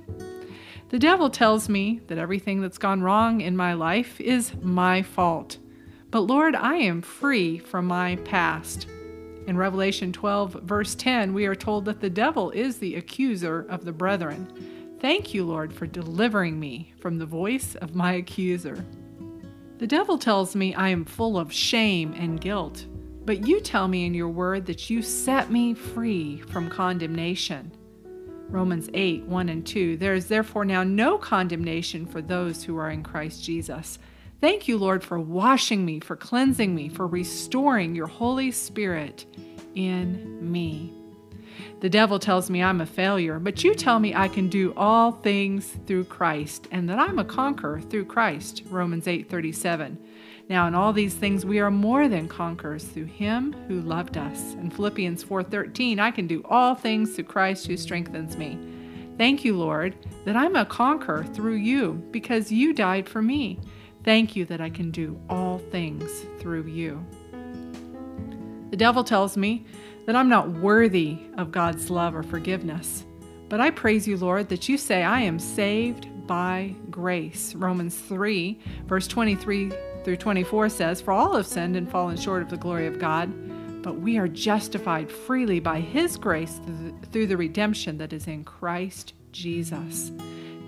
The 0.91 0.99
devil 0.99 1.29
tells 1.29 1.69
me 1.69 2.01
that 2.07 2.19
everything 2.19 2.61
that's 2.61 2.79
gone 2.79 3.03
wrong 3.03 3.41
in 3.41 3.57
my 3.57 3.75
life 3.75 4.21
is 4.21 4.55
my 4.63 5.03
fault. 5.03 5.59
But 6.13 6.21
Lord, 6.21 6.55
I 6.55 6.77
am 6.77 7.03
free 7.03 7.59
from 7.59 7.87
my 7.87 8.15
past. 8.25 8.87
In 9.49 9.57
Revelation 9.57 10.13
12, 10.13 10.53
verse 10.63 10.95
10, 10.95 11.35
we 11.35 11.47
are 11.47 11.57
told 11.57 11.85
that 11.87 12.01
the 12.01 12.11
devil 12.11 12.53
is 12.53 12.79
the 12.79 12.95
accuser 12.95 13.67
of 13.69 13.85
the 13.85 13.93
brethren. 13.93 14.97
Thank 15.01 15.35
you, 15.35 15.45
Lord, 15.45 15.73
for 15.73 15.87
delivering 15.87 16.61
me 16.61 16.93
from 17.01 17.19
the 17.19 17.27
voice 17.27 17.75
of 17.77 17.97
my 17.97 18.13
accuser. 18.13 18.85
The 19.79 19.87
devil 19.89 20.17
tells 20.17 20.55
me 20.55 20.75
I 20.75 20.91
am 20.91 21.05
full 21.05 21.37
of 21.37 21.53
shame 21.53 22.13
and 22.13 22.41
guilt, 22.41 22.87
but 23.25 23.49
you 23.49 23.61
tell 23.61 23.89
me 23.89 24.07
in 24.07 24.15
your 24.15 24.29
word 24.29 24.67
that 24.67 24.91
you 24.91 25.03
set 25.03 25.51
me 25.51 25.75
free 25.75 26.39
from 26.39 26.69
condemnation. 26.69 27.73
Romans 28.51 28.91
8, 28.93 29.25
1 29.25 29.49
and 29.49 29.65
2. 29.65 29.97
There 29.97 30.15
is 30.15 30.27
therefore 30.27 30.65
now 30.65 30.83
no 30.83 31.17
condemnation 31.17 32.05
for 32.05 32.21
those 32.21 32.65
who 32.65 32.77
are 32.77 32.91
in 32.91 33.05
Christ 33.05 33.45
Jesus. 33.45 33.99
Thank 34.41 34.67
you, 34.67 34.77
Lord, 34.77 35.05
for 35.05 35.21
washing 35.21 35.85
me, 35.85 36.01
for 36.01 36.17
cleansing 36.17 36.75
me, 36.75 36.89
for 36.89 37.07
restoring 37.07 37.95
your 37.95 38.09
Holy 38.09 38.51
Spirit 38.51 39.25
in 39.75 40.51
me. 40.51 40.93
The 41.81 41.89
devil 41.89 42.19
tells 42.19 42.51
me 42.51 42.63
I'm 42.63 42.81
a 42.81 42.87
failure, 42.87 43.39
but 43.39 43.63
you 43.63 43.75
tell 43.75 44.01
me 44.01 44.15
I 44.15 44.29
can 44.29 44.49
do 44.49 44.75
all 44.77 45.13
things 45.13 45.77
through 45.87 46.05
Christ 46.05 46.67
and 46.71 46.89
that 46.89 46.99
I'm 46.99 47.19
a 47.19 47.25
conqueror 47.25 47.81
through 47.81 48.07
Christ. 48.07 48.63
Romans 48.69 49.07
8:37. 49.07 49.97
Now 50.51 50.67
in 50.67 50.75
all 50.75 50.93
these 50.93 51.15
things 51.15 51.47
we 51.47 51.61
are 51.61 51.71
more 51.71 52.09
than 52.09 52.27
conquerors 52.27 52.83
through 52.83 53.05
him 53.05 53.55
who 53.69 53.81
loved 53.83 54.19
us. 54.19 54.55
In 54.55 54.69
Philippians 54.69 55.23
4:13, 55.23 56.01
I 56.01 56.11
can 56.11 56.27
do 56.27 56.43
all 56.45 56.75
things 56.75 57.15
through 57.15 57.27
Christ 57.27 57.69
who 57.69 57.77
strengthens 57.77 58.37
me. 58.37 58.59
Thank 59.17 59.45
you, 59.45 59.57
Lord, 59.57 59.95
that 60.25 60.37
I'm 60.37 60.57
a 60.57 60.67
conqueror 60.67 61.23
through 61.23 61.55
you 61.55 62.03
because 62.11 62.51
you 62.51 62.73
died 62.73 63.09
for 63.09 63.23
me. 63.23 63.61
Thank 64.03 64.35
you 64.35 64.45
that 64.47 64.61
I 64.61 64.71
can 64.71 64.91
do 64.91 65.21
all 65.31 65.59
things 65.59 66.27
through 66.41 66.65
you. 66.65 67.07
The 68.71 68.77
devil 68.77 69.05
tells 69.05 69.37
me 69.37 69.65
that 70.07 70.17
I'm 70.17 70.29
not 70.29 70.51
worthy 70.51 71.19
of 71.39 71.53
God's 71.53 71.91
love 71.91 72.17
or 72.17 72.25
forgiveness. 72.25 73.07
But 73.49 73.61
I 73.61 73.71
praise 73.71 74.09
you, 74.09 74.17
Lord, 74.17 74.49
that 74.49 74.69
you 74.69 74.77
say 74.77 75.05
I 75.05 75.21
am 75.21 75.39
saved 75.39 76.09
by 76.27 76.75
grace. 76.91 77.55
Romans 77.55 77.97
3, 77.97 78.59
verse 78.87 79.07
23 79.07 79.73
through 80.05 80.17
24 80.17 80.69
says, 80.69 81.01
For 81.01 81.13
all 81.13 81.37
have 81.37 81.47
sinned 81.47 81.77
and 81.77 81.91
fallen 81.91 82.17
short 82.17 82.43
of 82.43 82.51
the 82.51 82.57
glory 82.57 82.87
of 82.87 82.99
God, 82.99 83.33
but 83.83 84.01
we 84.01 84.19
are 84.19 84.29
justified 84.29 85.11
freely 85.11 85.61
by 85.61 85.81
his 85.81 86.17
grace 86.17 86.61
through 87.13 87.27
the 87.27 87.37
redemption 87.37 87.99
that 87.99 88.13
is 88.13 88.27
in 88.27 88.45
Christ 88.45 89.15
Jesus. 89.33 90.13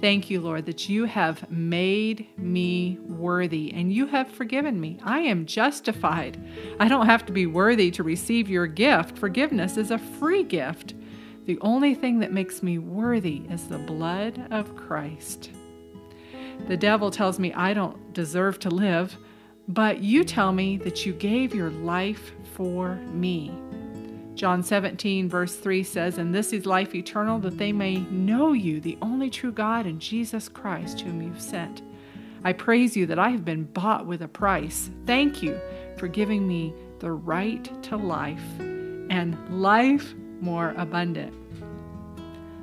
Thank 0.00 0.30
you, 0.30 0.40
Lord, 0.40 0.66
that 0.66 0.88
you 0.88 1.04
have 1.04 1.48
made 1.48 2.26
me 2.36 2.98
worthy 3.06 3.72
and 3.72 3.92
you 3.92 4.06
have 4.06 4.28
forgiven 4.28 4.80
me. 4.80 4.98
I 5.04 5.20
am 5.20 5.46
justified. 5.46 6.42
I 6.80 6.88
don't 6.88 7.06
have 7.06 7.24
to 7.26 7.32
be 7.32 7.46
worthy 7.46 7.92
to 7.92 8.02
receive 8.02 8.48
your 8.48 8.66
gift. 8.66 9.16
Forgiveness 9.16 9.76
is 9.76 9.92
a 9.92 9.98
free 9.98 10.42
gift. 10.42 10.94
The 11.44 11.58
only 11.60 11.94
thing 11.94 12.18
that 12.18 12.32
makes 12.32 12.64
me 12.64 12.78
worthy 12.78 13.42
is 13.48 13.68
the 13.68 13.78
blood 13.78 14.48
of 14.50 14.74
Christ. 14.74 15.50
The 16.68 16.76
devil 16.76 17.10
tells 17.10 17.38
me 17.38 17.52
I 17.52 17.74
don't 17.74 18.12
deserve 18.12 18.58
to 18.60 18.70
live, 18.70 19.16
but 19.68 20.02
you 20.02 20.24
tell 20.24 20.52
me 20.52 20.76
that 20.78 21.06
you 21.06 21.12
gave 21.12 21.54
your 21.54 21.70
life 21.70 22.32
for 22.54 22.96
me. 23.12 23.52
John 24.34 24.62
17, 24.62 25.28
verse 25.28 25.56
3 25.56 25.82
says, 25.82 26.18
And 26.18 26.34
this 26.34 26.52
is 26.52 26.64
life 26.64 26.94
eternal, 26.94 27.38
that 27.40 27.58
they 27.58 27.72
may 27.72 27.96
know 27.96 28.52
you, 28.52 28.80
the 28.80 28.98
only 29.02 29.28
true 29.28 29.52
God, 29.52 29.86
and 29.86 30.00
Jesus 30.00 30.48
Christ, 30.48 31.00
whom 31.00 31.20
you've 31.20 31.40
sent. 31.40 31.82
I 32.44 32.52
praise 32.52 32.96
you 32.96 33.06
that 33.06 33.18
I 33.18 33.28
have 33.28 33.44
been 33.44 33.64
bought 33.64 34.06
with 34.06 34.22
a 34.22 34.28
price. 34.28 34.90
Thank 35.06 35.42
you 35.42 35.60
for 35.96 36.08
giving 36.08 36.48
me 36.48 36.74
the 36.98 37.12
right 37.12 37.82
to 37.84 37.96
life 37.96 38.42
and 38.58 39.36
life 39.50 40.14
more 40.40 40.74
abundant. 40.76 41.34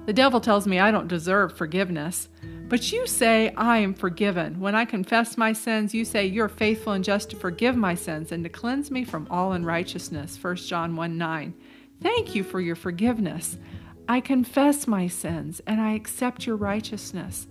The 0.05 0.13
devil 0.13 0.41
tells 0.41 0.65
me 0.65 0.79
I 0.79 0.91
don't 0.91 1.07
deserve 1.07 1.55
forgiveness. 1.55 2.28
But 2.69 2.91
you 2.91 3.07
say, 3.07 3.51
I 3.57 3.79
am 3.79 3.95
forgiven. 3.95 4.59
When 4.59 4.75
I 4.75 4.85
confess 4.85 5.39
my 5.39 5.53
sins, 5.53 5.95
you 5.95 6.05
say, 6.05 6.27
You're 6.27 6.47
faithful 6.47 6.93
and 6.93 7.03
just 7.03 7.31
to 7.31 7.35
forgive 7.35 7.75
my 7.75 7.95
sins 7.95 8.31
and 8.31 8.43
to 8.43 8.49
cleanse 8.49 8.91
me 8.91 9.03
from 9.03 9.27
all 9.31 9.53
unrighteousness. 9.53 10.37
1 10.41 10.55
John 10.57 10.95
1 10.95 11.17
9. 11.17 11.53
Thank 11.99 12.35
you 12.35 12.43
for 12.43 12.61
your 12.61 12.75
forgiveness. 12.75 13.57
I 14.07 14.21
confess 14.21 14.85
my 14.85 15.07
sins 15.07 15.61
and 15.65 15.81
I 15.81 15.93
accept 15.93 16.45
your 16.45 16.57
righteousness. 16.57 17.47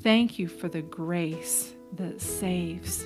Thank 0.00 0.38
you 0.38 0.48
for 0.48 0.70
the 0.70 0.82
grace 0.82 1.74
that 1.96 2.22
saves. 2.22 3.04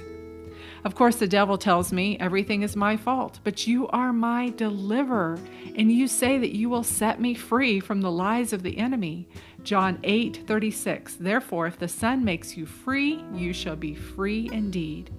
Of 0.84 0.94
course, 0.94 1.16
the 1.16 1.26
devil 1.26 1.58
tells 1.58 1.92
me 1.92 2.16
everything 2.20 2.62
is 2.62 2.76
my 2.76 2.96
fault, 2.96 3.40
but 3.42 3.66
you 3.66 3.88
are 3.88 4.12
my 4.12 4.50
deliverer, 4.50 5.36
and 5.74 5.90
you 5.90 6.06
say 6.06 6.38
that 6.38 6.54
you 6.54 6.68
will 6.68 6.84
set 6.84 7.20
me 7.20 7.34
free 7.34 7.80
from 7.80 8.02
the 8.02 8.10
lies 8.10 8.52
of 8.52 8.62
the 8.62 8.78
enemy. 8.78 9.26
John 9.66 9.98
8 10.04 10.44
36. 10.46 11.16
Therefore, 11.16 11.66
if 11.66 11.76
the 11.76 11.88
Son 11.88 12.24
makes 12.24 12.56
you 12.56 12.66
free, 12.66 13.24
you 13.34 13.52
shall 13.52 13.74
be 13.74 13.96
free 13.96 14.48
indeed. 14.52 15.10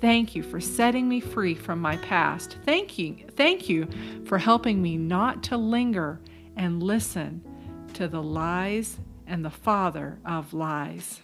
Thank 0.00 0.34
you 0.34 0.42
for 0.42 0.58
setting 0.58 1.06
me 1.06 1.20
free 1.20 1.54
from 1.54 1.80
my 1.80 1.98
past. 1.98 2.56
Thank 2.64 2.98
you, 2.98 3.26
thank 3.36 3.68
you 3.68 3.86
for 4.24 4.38
helping 4.38 4.80
me 4.80 4.96
not 4.96 5.42
to 5.44 5.58
linger 5.58 6.18
and 6.56 6.82
listen 6.82 7.44
to 7.92 8.08
the 8.08 8.22
lies 8.22 8.98
and 9.26 9.44
the 9.44 9.50
father 9.50 10.18
of 10.24 10.54
lies. 10.54 11.20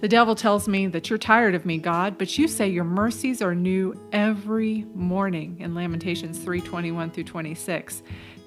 The 0.00 0.08
devil 0.08 0.34
tells 0.34 0.66
me 0.66 0.86
that 0.86 1.10
you're 1.10 1.18
tired 1.18 1.54
of 1.54 1.66
me, 1.66 1.76
God, 1.76 2.16
but 2.16 2.38
you 2.38 2.48
say 2.48 2.68
your 2.68 2.84
mercies 2.84 3.42
are 3.42 3.54
new 3.54 3.98
every 4.12 4.86
morning 4.94 5.58
in 5.60 5.74
Lamentations 5.74 6.38
3:21 6.38 7.10
through 7.10 7.24
26. 7.24 8.02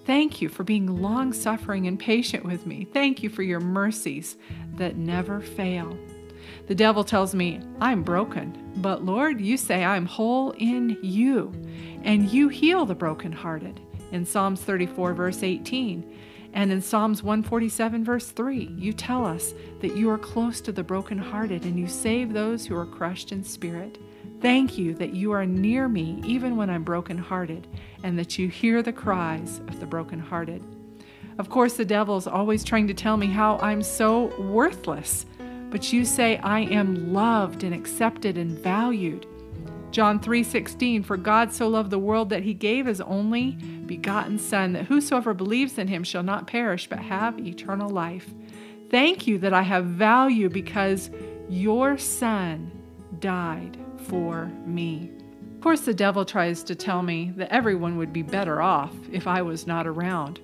Thank 0.09 0.41
you 0.41 0.49
for 0.49 0.63
being 0.63 1.03
long 1.03 1.33
suffering 1.33 1.85
and 1.85 1.99
patient 1.99 2.43
with 2.43 2.65
me. 2.65 2.87
Thank 2.91 3.21
you 3.21 3.29
for 3.29 3.43
your 3.43 3.59
mercies 3.59 4.37
that 4.73 4.95
never 4.95 5.39
fail. 5.39 5.95
The 6.65 6.73
devil 6.73 7.03
tells 7.03 7.35
me, 7.35 7.61
I'm 7.79 8.01
broken, 8.01 8.57
but 8.77 9.05
Lord, 9.05 9.39
you 9.39 9.55
say 9.55 9.85
I'm 9.85 10.07
whole 10.07 10.49
in 10.57 10.97
you, 11.03 11.53
and 12.01 12.27
you 12.27 12.49
heal 12.49 12.87
the 12.87 12.95
brokenhearted. 12.95 13.79
In 14.11 14.25
Psalms 14.25 14.61
34, 14.61 15.13
verse 15.13 15.43
18, 15.43 16.17
and 16.53 16.71
in 16.71 16.81
Psalms 16.81 17.21
147, 17.21 18.03
verse 18.03 18.31
3, 18.31 18.73
you 18.79 18.93
tell 18.93 19.23
us 19.23 19.53
that 19.79 19.95
you 19.95 20.09
are 20.09 20.17
close 20.17 20.59
to 20.61 20.71
the 20.71 20.83
brokenhearted 20.83 21.65
and 21.65 21.77
you 21.79 21.87
save 21.87 22.33
those 22.33 22.65
who 22.65 22.75
are 22.75 22.87
crushed 22.87 23.31
in 23.31 23.43
spirit. 23.43 23.99
Thank 24.41 24.77
you 24.77 24.93
that 24.95 25.13
you 25.13 25.33
are 25.33 25.45
near 25.45 25.89
me 25.89 26.21
even 26.25 26.55
when 26.55 26.69
I'm 26.69 26.83
brokenhearted 26.83 27.67
and 28.03 28.17
that 28.17 28.39
you 28.39 28.47
hear 28.47 28.81
the 28.81 28.93
cries 28.93 29.59
of 29.67 29.81
the 29.81 29.85
brokenhearted. 29.85 30.63
Of 31.37 31.49
course, 31.49 31.73
the 31.73 31.85
devil's 31.85 32.27
always 32.27 32.63
trying 32.63 32.87
to 32.87 32.93
tell 32.93 33.17
me 33.17 33.27
how 33.27 33.57
I'm 33.57 33.81
so 33.81 34.33
worthless, 34.41 35.25
but 35.69 35.91
you 35.91 36.05
say 36.05 36.37
I 36.37 36.61
am 36.61 37.13
loved 37.13 37.63
and 37.63 37.73
accepted 37.73 38.37
and 38.37 38.57
valued. 38.57 39.25
John 39.91 40.19
3:16 40.19 41.03
For 41.03 41.17
God 41.17 41.51
so 41.51 41.67
loved 41.67 41.89
the 41.89 41.99
world 41.99 42.29
that 42.29 42.43
he 42.43 42.53
gave 42.53 42.85
his 42.85 43.01
only 43.01 43.51
begotten 43.85 44.37
son 44.37 44.73
that 44.73 44.85
whosoever 44.85 45.33
believes 45.33 45.77
in 45.77 45.87
him 45.87 46.03
shall 46.03 46.23
not 46.23 46.47
perish 46.47 46.87
but 46.87 46.99
have 46.99 47.39
eternal 47.39 47.89
life. 47.89 48.29
Thank 48.89 49.27
you 49.27 49.37
that 49.39 49.53
I 49.53 49.63
have 49.63 49.85
value 49.85 50.49
because 50.49 51.09
your 51.49 51.97
son 51.97 52.71
died 53.19 53.78
for 54.09 54.45
me. 54.65 55.11
Of 55.55 55.61
course 55.61 55.81
the 55.81 55.93
devil 55.93 56.25
tries 56.25 56.63
to 56.63 56.75
tell 56.75 57.01
me 57.01 57.31
that 57.37 57.53
everyone 57.53 57.97
would 57.97 58.11
be 58.11 58.23
better 58.23 58.61
off 58.61 58.93
if 59.11 59.27
I 59.27 59.41
was 59.41 59.67
not 59.67 59.87
around. 59.87 60.39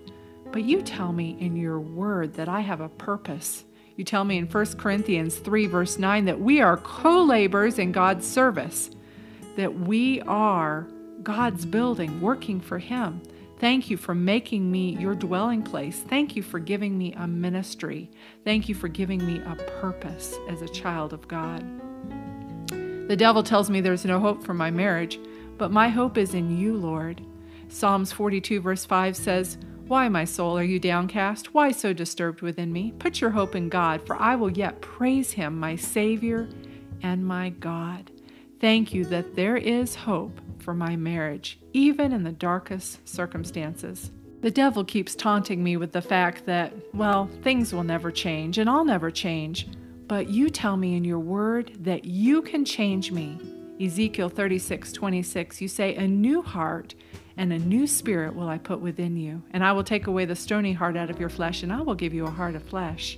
But 0.52 0.64
you 0.64 0.82
tell 0.82 1.12
me 1.12 1.36
in 1.40 1.58
your 1.58 1.80
word 1.80 2.34
that 2.36 2.48
I 2.48 2.62
have 2.62 2.80
a 2.80 2.90
purpose. 2.90 3.66
You 3.98 4.06
tell 4.06 4.24
me 4.24 4.38
in 4.38 4.48
1 4.48 4.66
Corinthians 4.78 5.38
3 5.38 5.68
verse 5.68 5.98
9 5.98 6.26
that 6.26 6.40
we 6.40 6.62
are 6.62 6.78
co-laborers 6.78 7.80
in 7.80 7.92
God's 7.92 8.28
service 8.28 8.92
that 9.56 9.74
we 9.74 10.22
are 10.22 10.88
God's 11.24 11.66
building, 11.66 12.22
working 12.22 12.60
for 12.60 12.78
Him. 12.78 13.22
Thank 13.60 13.90
you 13.90 13.98
for 13.98 14.14
making 14.14 14.70
me 14.70 14.98
your 14.98 15.16
dwelling 15.16 15.64
place. 15.64 16.00
Thank 16.00 16.36
you 16.36 16.44
for 16.44 16.60
giving 16.60 16.98
me 16.98 17.14
a 17.14 17.26
ministry. 17.26 18.12
Thank 18.44 18.68
you 18.68 18.76
for 18.76 18.90
giving 18.90 19.26
me 19.26 19.40
a 19.40 19.56
purpose 19.80 20.36
as 20.50 20.62
a 20.62 20.68
child 20.68 21.14
of 21.14 21.28
God. 21.28 21.64
The 23.08 23.16
devil 23.16 23.44
tells 23.44 23.70
me 23.70 23.82
there's 23.82 24.04
no 24.04 24.20
hope 24.20 24.44
for 24.44 24.56
my 24.56 24.72
marriage, 24.72 25.20
but 25.60 25.72
my 25.72 25.90
hope 25.90 26.18
is 26.18 26.34
in 26.34 26.58
you, 26.58 26.76
Lord. 26.76 27.22
Psalms 27.70 28.12
42, 28.12 28.62
verse 28.62 28.84
5 28.84 29.16
says, 29.16 29.60
Why, 29.88 30.10
my 30.10 30.26
soul, 30.26 30.58
are 30.58 30.64
you 30.64 30.80
downcast? 30.80 31.54
Why 31.54 31.72
so 31.72 31.94
disturbed 31.94 32.42
within 32.42 32.74
me? 32.74 32.94
Put 32.98 33.22
your 33.22 33.30
hope 33.30 33.56
in 33.56 33.70
God, 33.70 34.06
for 34.08 34.16
I 34.16 34.36
will 34.36 34.50
yet 34.50 34.82
praise 34.82 35.32
him, 35.32 35.60
my 35.60 35.76
Savior 35.76 36.50
and 37.04 37.24
my 37.24 37.50
God. 37.50 38.10
Thank 38.60 38.92
you 38.92 39.06
that 39.06 39.36
there 39.36 39.58
is 39.58 39.94
hope 39.94 40.42
for 40.58 40.74
my 40.74 40.96
marriage, 40.96 41.60
even 41.74 42.12
in 42.12 42.24
the 42.24 42.32
darkest 42.32 43.08
circumstances. 43.08 44.10
The 44.42 44.50
devil 44.50 44.84
keeps 44.84 45.14
taunting 45.14 45.64
me 45.64 45.78
with 45.78 45.92
the 45.92 46.02
fact 46.02 46.48
that, 46.48 46.74
well, 46.94 47.30
things 47.44 47.72
will 47.72 47.84
never 47.84 48.12
change 48.12 48.58
and 48.58 48.68
I'll 48.68 48.86
never 48.86 49.12
change. 49.12 49.68
But 50.08 50.30
you 50.30 50.50
tell 50.50 50.78
me 50.78 50.96
in 50.96 51.04
your 51.04 51.20
word 51.20 51.78
that 51.80 52.06
you 52.06 52.42
can 52.42 52.64
change 52.64 53.12
me. 53.12 53.40
Ezekiel 53.82 54.30
36 54.30 54.92
26, 54.92 55.62
you 55.62 55.68
say, 55.68 55.96
A 55.96 56.08
new 56.08 56.42
heart 56.42 56.96
and 57.38 57.52
a 57.52 57.60
new 57.60 57.88
spirit 57.88 58.36
will 58.36 58.48
I 58.48 58.58
put 58.58 58.80
within 58.80 59.18
you, 59.18 59.42
and 59.52 59.64
I 59.64 59.74
will 59.74 59.84
take 59.84 60.08
away 60.08 60.26
the 60.26 60.36
stony 60.36 60.74
heart 60.74 60.96
out 60.96 61.10
of 61.10 61.20
your 61.20 61.30
flesh, 61.30 61.64
and 61.64 61.74
I 61.74 61.82
will 61.82 61.96
give 61.96 62.14
you 62.14 62.26
a 62.26 62.32
heart 62.32 62.56
of 62.56 62.64
flesh. 62.64 63.18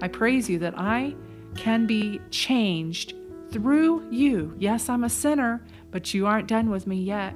I 0.00 0.08
praise 0.08 0.50
you 0.50 0.58
that 0.60 0.78
I 0.78 1.14
can 1.56 1.86
be 1.86 2.20
changed 2.30 3.14
through 3.52 4.10
you. 4.10 4.54
Yes, 4.58 4.88
I'm 4.88 5.04
a 5.04 5.10
sinner, 5.10 5.64
but 5.92 6.12
you 6.12 6.26
aren't 6.26 6.48
done 6.48 6.70
with 6.70 6.86
me 6.86 6.96
yet. 6.96 7.34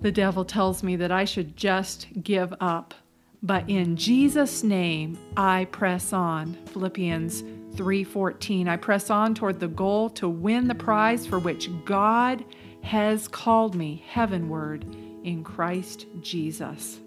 The 0.00 0.12
devil 0.12 0.44
tells 0.46 0.82
me 0.82 0.96
that 0.96 1.12
I 1.12 1.26
should 1.26 1.56
just 1.56 2.06
give 2.22 2.54
up. 2.60 2.94
But 3.42 3.68
in 3.68 3.96
Jesus' 3.96 4.62
name, 4.62 5.18
I 5.36 5.66
press 5.66 6.14
on. 6.14 6.54
Philippians 6.66 7.42
3:14. 7.80 8.68
I 8.68 8.76
press 8.76 9.08
on 9.08 9.34
toward 9.34 9.58
the 9.58 9.66
goal 9.66 10.10
to 10.10 10.28
win 10.28 10.68
the 10.68 10.74
prize 10.74 11.26
for 11.26 11.38
which 11.38 11.70
God 11.86 12.44
has 12.82 13.26
called 13.26 13.74
me 13.74 14.04
heavenward 14.06 14.84
in 15.24 15.42
Christ 15.42 16.06
Jesus. 16.20 17.00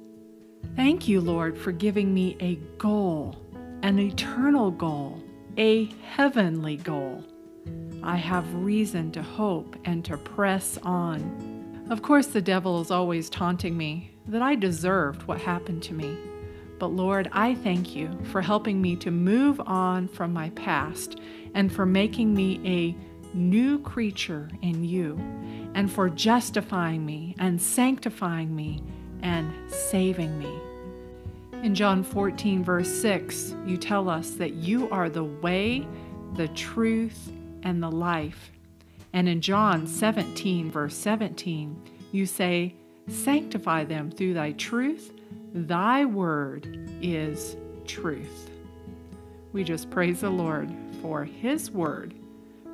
Thank 0.76 1.08
you, 1.08 1.22
Lord, 1.22 1.56
for 1.56 1.72
giving 1.72 2.12
me 2.12 2.36
a 2.40 2.56
goal, 2.80 3.36
an 3.84 4.00
eternal 4.00 4.72
goal, 4.72 5.22
a 5.60 5.86
heavenly 6.02 6.78
goal. 6.78 7.24
I 8.02 8.16
have 8.16 8.56
reason 8.56 9.12
to 9.12 9.22
hope 9.22 9.76
and 9.86 10.04
to 10.06 10.18
press 10.18 10.80
on. 10.82 11.86
Of 11.92 12.02
course, 12.02 12.28
the 12.28 12.42
devil 12.42 12.82
is 12.82 12.90
always 12.90 13.30
taunting 13.30 13.78
me 13.78 14.10
that 14.28 14.42
I 14.42 14.56
deserved 14.56 15.28
what 15.28 15.40
happened 15.40 15.84
to 15.84 15.94
me. 15.94 16.18
But 16.84 16.91
Lord, 16.91 17.30
I 17.32 17.56
thank 17.56 17.96
you 17.96 18.10
for 18.26 18.41
helping 18.41 18.82
me 18.82 18.98
to 18.98 19.10
move 19.10 19.62
on 19.62 20.10
from 20.10 20.34
my 20.34 20.50
past 20.50 21.17
and 21.54 21.72
for 21.72 21.86
making 21.86 22.34
me 22.34 22.60
a 22.65 23.34
new 23.34 23.80
creature 23.80 24.50
in 24.62 24.84
you 24.84 25.15
and 25.76 25.89
for 25.89 26.10
justifying 26.10 27.06
me 27.06 27.38
and 27.39 27.62
sanctifying 27.62 28.54
me 28.54 28.84
and 29.22 29.54
saving 29.72 30.38
me. 30.38 30.54
In 31.65 31.74
John 31.74 32.04
14, 32.04 32.65
verse 32.65 32.93
6, 33.00 33.56
you 33.65 33.78
tell 33.78 34.10
us 34.10 34.32
that 34.32 34.56
you 34.56 34.89
are 34.89 35.08
the 35.08 35.24
way, 35.24 35.88
the 36.34 36.50
truth, 36.50 37.32
and 37.63 37.82
the 37.82 37.91
life. 37.91 38.52
And 39.13 39.30
in 39.30 39.39
John 39.39 39.88
17, 39.88 40.69
verse 40.69 40.98
17, 40.98 41.82
you 42.12 42.26
say, 42.26 42.76
Sanctify 43.08 43.86
them 43.86 44.12
through 44.12 44.34
thy 44.34 44.52
truth. 44.52 45.12
Thy 45.54 46.06
word 46.06 46.89
is 47.02 47.56
truth. 47.86 48.50
We 49.52 49.63
just 49.63 49.89
praise 49.89 50.22
the 50.22 50.30
Lord 50.30 50.74
for 51.02 51.24
his 51.24 51.69
word, 51.69 52.13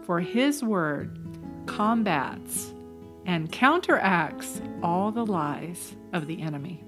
for 0.03 0.19
his 0.19 0.63
word 0.63 1.19
combats 1.65 2.73
and 3.25 3.51
counteracts 3.51 4.61
all 4.81 5.11
the 5.11 5.25
lies 5.25 5.95
of 6.13 6.25
the 6.27 6.41
enemy. 6.41 6.83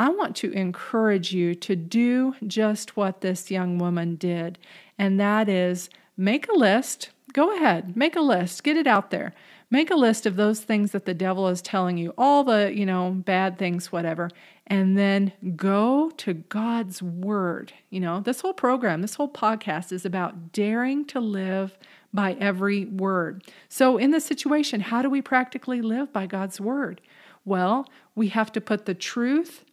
I 0.00 0.10
want 0.10 0.36
to 0.36 0.52
encourage 0.52 1.32
you 1.32 1.54
to 1.56 1.74
do 1.74 2.34
just 2.46 2.96
what 2.96 3.20
this 3.20 3.50
young 3.50 3.78
woman 3.78 4.14
did, 4.14 4.58
and 4.96 5.18
that 5.18 5.48
is 5.48 5.90
make 6.16 6.48
a 6.48 6.56
list. 6.56 7.10
Go 7.32 7.54
ahead, 7.56 7.96
make 7.96 8.14
a 8.14 8.20
list, 8.20 8.62
get 8.62 8.76
it 8.76 8.86
out 8.86 9.10
there. 9.10 9.34
Make 9.70 9.90
a 9.90 9.96
list 9.96 10.24
of 10.24 10.36
those 10.36 10.60
things 10.60 10.92
that 10.92 11.04
the 11.04 11.12
devil 11.12 11.48
is 11.48 11.60
telling 11.60 11.98
you, 11.98 12.14
all 12.16 12.42
the, 12.42 12.72
you 12.74 12.86
know, 12.86 13.10
bad 13.10 13.58
things, 13.58 13.92
whatever, 13.92 14.30
and 14.66 14.96
then 14.96 15.32
go 15.56 16.10
to 16.16 16.34
God's 16.34 17.02
word. 17.02 17.74
You 17.90 18.00
know, 18.00 18.20
this 18.20 18.40
whole 18.40 18.54
program, 18.54 19.02
this 19.02 19.16
whole 19.16 19.28
podcast 19.28 19.92
is 19.92 20.06
about 20.06 20.52
daring 20.52 21.04
to 21.06 21.20
live 21.20 21.76
by 22.14 22.32
every 22.40 22.86
word. 22.86 23.44
So, 23.68 23.98
in 23.98 24.10
this 24.10 24.24
situation, 24.24 24.80
how 24.80 25.02
do 25.02 25.10
we 25.10 25.20
practically 25.20 25.82
live 25.82 26.12
by 26.14 26.26
God's 26.26 26.58
word? 26.60 27.02
Well, 27.44 27.86
we 28.14 28.28
have 28.28 28.50
to 28.52 28.60
put 28.60 28.86
the 28.86 28.94
truth 28.94 29.64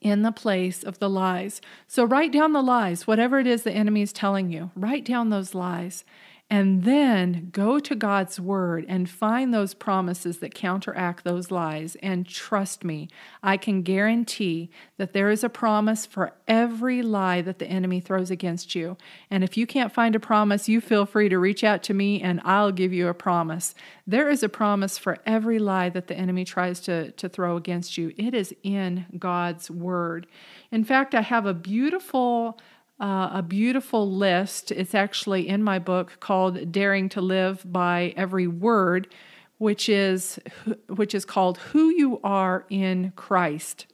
in 0.00 0.22
the 0.22 0.32
place 0.32 0.82
of 0.82 0.98
the 0.98 1.08
lies. 1.08 1.60
So 1.86 2.04
write 2.04 2.32
down 2.32 2.52
the 2.52 2.62
lies, 2.62 3.06
whatever 3.06 3.38
it 3.38 3.46
is 3.46 3.62
the 3.62 3.72
enemy 3.72 4.02
is 4.02 4.12
telling 4.12 4.50
you, 4.50 4.70
write 4.74 5.04
down 5.04 5.30
those 5.30 5.54
lies. 5.54 6.04
And 6.48 6.84
then 6.84 7.48
go 7.50 7.80
to 7.80 7.96
God's 7.96 8.38
word 8.38 8.84
and 8.88 9.10
find 9.10 9.52
those 9.52 9.74
promises 9.74 10.38
that 10.38 10.54
counteract 10.54 11.24
those 11.24 11.50
lies. 11.50 11.96
And 11.96 12.24
trust 12.24 12.84
me, 12.84 13.08
I 13.42 13.56
can 13.56 13.82
guarantee 13.82 14.70
that 14.96 15.12
there 15.12 15.28
is 15.30 15.42
a 15.42 15.48
promise 15.48 16.06
for 16.06 16.34
every 16.46 17.02
lie 17.02 17.42
that 17.42 17.58
the 17.58 17.66
enemy 17.66 17.98
throws 17.98 18.30
against 18.30 18.76
you. 18.76 18.96
And 19.28 19.42
if 19.42 19.56
you 19.56 19.66
can't 19.66 19.92
find 19.92 20.14
a 20.14 20.20
promise, 20.20 20.68
you 20.68 20.80
feel 20.80 21.04
free 21.04 21.28
to 21.30 21.38
reach 21.38 21.64
out 21.64 21.82
to 21.84 21.94
me 21.94 22.22
and 22.22 22.40
I'll 22.44 22.70
give 22.70 22.92
you 22.92 23.08
a 23.08 23.14
promise. 23.14 23.74
There 24.06 24.30
is 24.30 24.44
a 24.44 24.48
promise 24.48 24.98
for 24.98 25.18
every 25.26 25.58
lie 25.58 25.88
that 25.88 26.06
the 26.06 26.16
enemy 26.16 26.44
tries 26.44 26.78
to, 26.82 27.10
to 27.10 27.28
throw 27.28 27.56
against 27.56 27.98
you. 27.98 28.12
It 28.16 28.34
is 28.34 28.54
in 28.62 29.06
God's 29.18 29.68
word. 29.68 30.28
In 30.70 30.84
fact, 30.84 31.12
I 31.12 31.22
have 31.22 31.44
a 31.44 31.54
beautiful 31.54 32.60
uh, 33.00 33.30
a 33.32 33.42
beautiful 33.42 34.10
list. 34.10 34.72
It's 34.72 34.94
actually 34.94 35.48
in 35.48 35.62
my 35.62 35.78
book 35.78 36.18
called 36.20 36.72
Daring 36.72 37.08
to 37.10 37.20
Live 37.20 37.62
by 37.70 38.14
Every 38.16 38.46
Word, 38.46 39.08
which 39.58 39.88
is 39.88 40.38
which 40.88 41.14
is 41.14 41.24
called 41.24 41.58
Who 41.58 41.90
You 41.90 42.20
Are 42.24 42.64
in 42.70 43.12
Christ. 43.16 43.86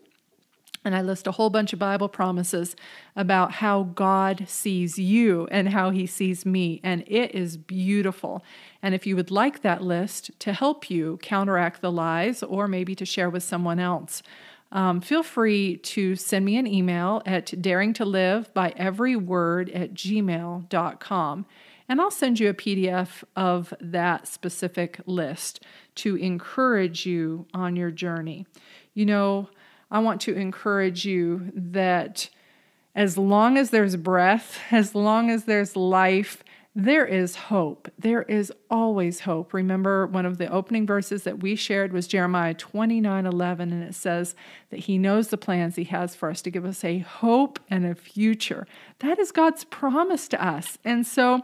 And 0.85 0.97
I 0.97 1.03
list 1.03 1.29
a 1.29 1.33
whole 1.33 1.51
bunch 1.51 1.73
of 1.73 1.79
Bible 1.79 2.09
promises 2.09 2.75
about 3.15 3.53
how 3.53 3.85
God 3.95 4.45
sees 4.49 4.99
you 4.99 5.47
and 5.53 5.69
how 5.69 5.91
he 5.91 6.07
sees 6.07 6.45
me. 6.45 6.81
And 6.83 7.05
it 7.07 7.35
is 7.35 7.57
beautiful. 7.57 8.43
And 8.83 8.93
if 8.93 9.07
you 9.07 9.15
would 9.15 9.31
like 9.31 9.63
that 9.63 9.83
list 9.83 10.33
to 10.41 10.53
help 10.53 10.91
you 10.91 11.19
counteract 11.23 11.83
the 11.83 11.93
lies 11.93 12.43
or 12.43 12.67
maybe 12.67 12.97
to 12.97 13.05
share 13.05 13.31
with 13.31 13.45
someone 13.45 13.79
else, 13.79 14.25
um, 14.73 15.03
feel 15.03 15.23
free 15.23 15.77
to 15.77 16.17
send 16.17 16.45
me 16.45 16.57
an 16.57 16.67
email 16.67 17.23
at 17.27 17.61
daring 17.61 17.93
to 17.95 18.05
live 18.07 18.53
by 18.55 18.73
every 18.77 19.15
word 19.15 19.69
at 19.71 19.93
gmail.com. 19.93 21.47
And 21.89 22.01
I'll 22.01 22.11
send 22.11 22.41
you 22.41 22.49
a 22.49 22.55
PDF 22.55 23.23
of 23.37 23.75
that 23.81 24.27
specific 24.27 25.01
list 25.05 25.63
to 25.97 26.17
encourage 26.17 27.05
you 27.05 27.47
on 27.53 27.77
your 27.77 27.91
journey. 27.91 28.47
You 28.95 29.05
know, 29.05 29.51
I 29.91 29.99
want 29.99 30.23
to 30.23 30.35
encourage 30.35 31.05
you 31.05 31.53
that 31.55 32.31
as 32.95 33.19
long 33.19 33.59
as 33.59 33.71
there's 33.71 33.97
breath, 33.97 34.59
as 34.71 34.95
long 34.95 35.31
as 35.31 35.45
there's 35.45 35.77
life, 35.77 36.43
there 36.75 37.05
is 37.05 37.37
hope. 37.37 37.91
There 37.99 38.23
is 38.23 38.51
always 38.71 39.21
hope. 39.21 39.53
Remember, 39.53 40.07
one 40.07 40.25
of 40.25 40.39
the 40.39 40.51
opening 40.51 40.87
verses 40.87 41.25
that 41.25 41.43
we 41.43 41.55
shared 41.55 41.93
was 41.93 42.07
Jeremiah 42.07 42.55
29 42.55 43.27
11, 43.27 43.73
and 43.73 43.83
it 43.83 43.95
says 43.95 44.35
that 44.71 44.81
He 44.81 44.97
knows 44.97 45.29
the 45.29 45.37
plans 45.37 45.77
He 45.77 45.85
has 45.85 46.15
for 46.15 46.31
us 46.31 46.41
to 46.43 46.51
give 46.51 46.65
us 46.65 46.83
a 46.83 47.01
hope 47.01 47.61
and 47.69 47.85
a 47.85 47.95
future. 47.95 48.67
That 49.01 49.19
is 49.19 49.33
God's 49.33 49.65
promise 49.65 50.29
to 50.29 50.43
us. 50.43 50.79
And 50.83 51.07
so, 51.07 51.43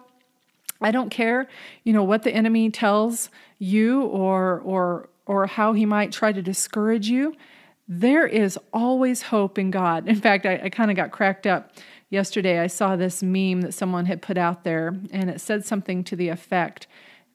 I 0.80 0.92
don't 0.92 1.10
care, 1.10 1.46
you 1.84 1.92
know, 1.92 2.04
what 2.04 2.22
the 2.22 2.32
enemy 2.32 2.70
tells 2.70 3.28
you 3.58 4.02
or 4.02 4.60
or 4.60 5.10
or 5.26 5.46
how 5.46 5.74
he 5.74 5.84
might 5.84 6.10
try 6.10 6.32
to 6.32 6.40
discourage 6.40 7.08
you 7.10 7.34
there 7.88 8.26
is 8.26 8.58
always 8.70 9.22
hope 9.22 9.58
in 9.58 9.70
God. 9.70 10.06
In 10.08 10.16
fact, 10.16 10.44
I, 10.44 10.60
I 10.64 10.68
kind 10.68 10.90
of 10.90 10.96
got 10.96 11.10
cracked 11.10 11.46
up 11.46 11.72
yesterday. 12.10 12.60
I 12.60 12.66
saw 12.66 12.96
this 12.96 13.22
meme 13.22 13.62
that 13.62 13.74
someone 13.74 14.06
had 14.06 14.22
put 14.22 14.38
out 14.38 14.64
there, 14.64 14.96
and 15.10 15.30
it 15.30 15.40
said 15.40 15.64
something 15.64 16.04
to 16.04 16.16
the 16.16 16.28
effect 16.28 16.86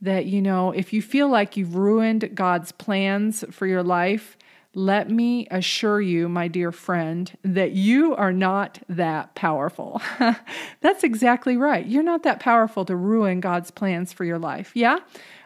that, 0.02 0.26
you 0.26 0.42
know, 0.42 0.72
if 0.72 0.92
you 0.92 1.02
feel 1.02 1.30
like 1.30 1.56
you've 1.56 1.76
ruined 1.76 2.36
God's 2.36 2.72
plans 2.72 3.46
for 3.52 3.66
your 3.66 3.84
life, 3.84 4.38
let 4.76 5.10
me 5.10 5.48
assure 5.52 6.02
you, 6.02 6.28
my 6.28 6.48
dear 6.48 6.72
friend, 6.72 7.32
that 7.44 7.74
you 7.74 8.16
are 8.16 8.34
not 8.34 8.80
that 8.90 9.36
powerful. 9.36 10.02
That's 10.82 11.04
exactly 11.04 11.58
right. 11.58 11.86
You're 11.86 12.04
not 12.04 12.24
that 12.24 12.40
powerful 12.40 12.84
to 12.86 12.96
ruin 12.96 13.40
God's 13.40 13.70
plans 13.70 14.12
for 14.12 14.26
your 14.26 14.40
life. 14.40 14.72
Yeah? 14.74 15.00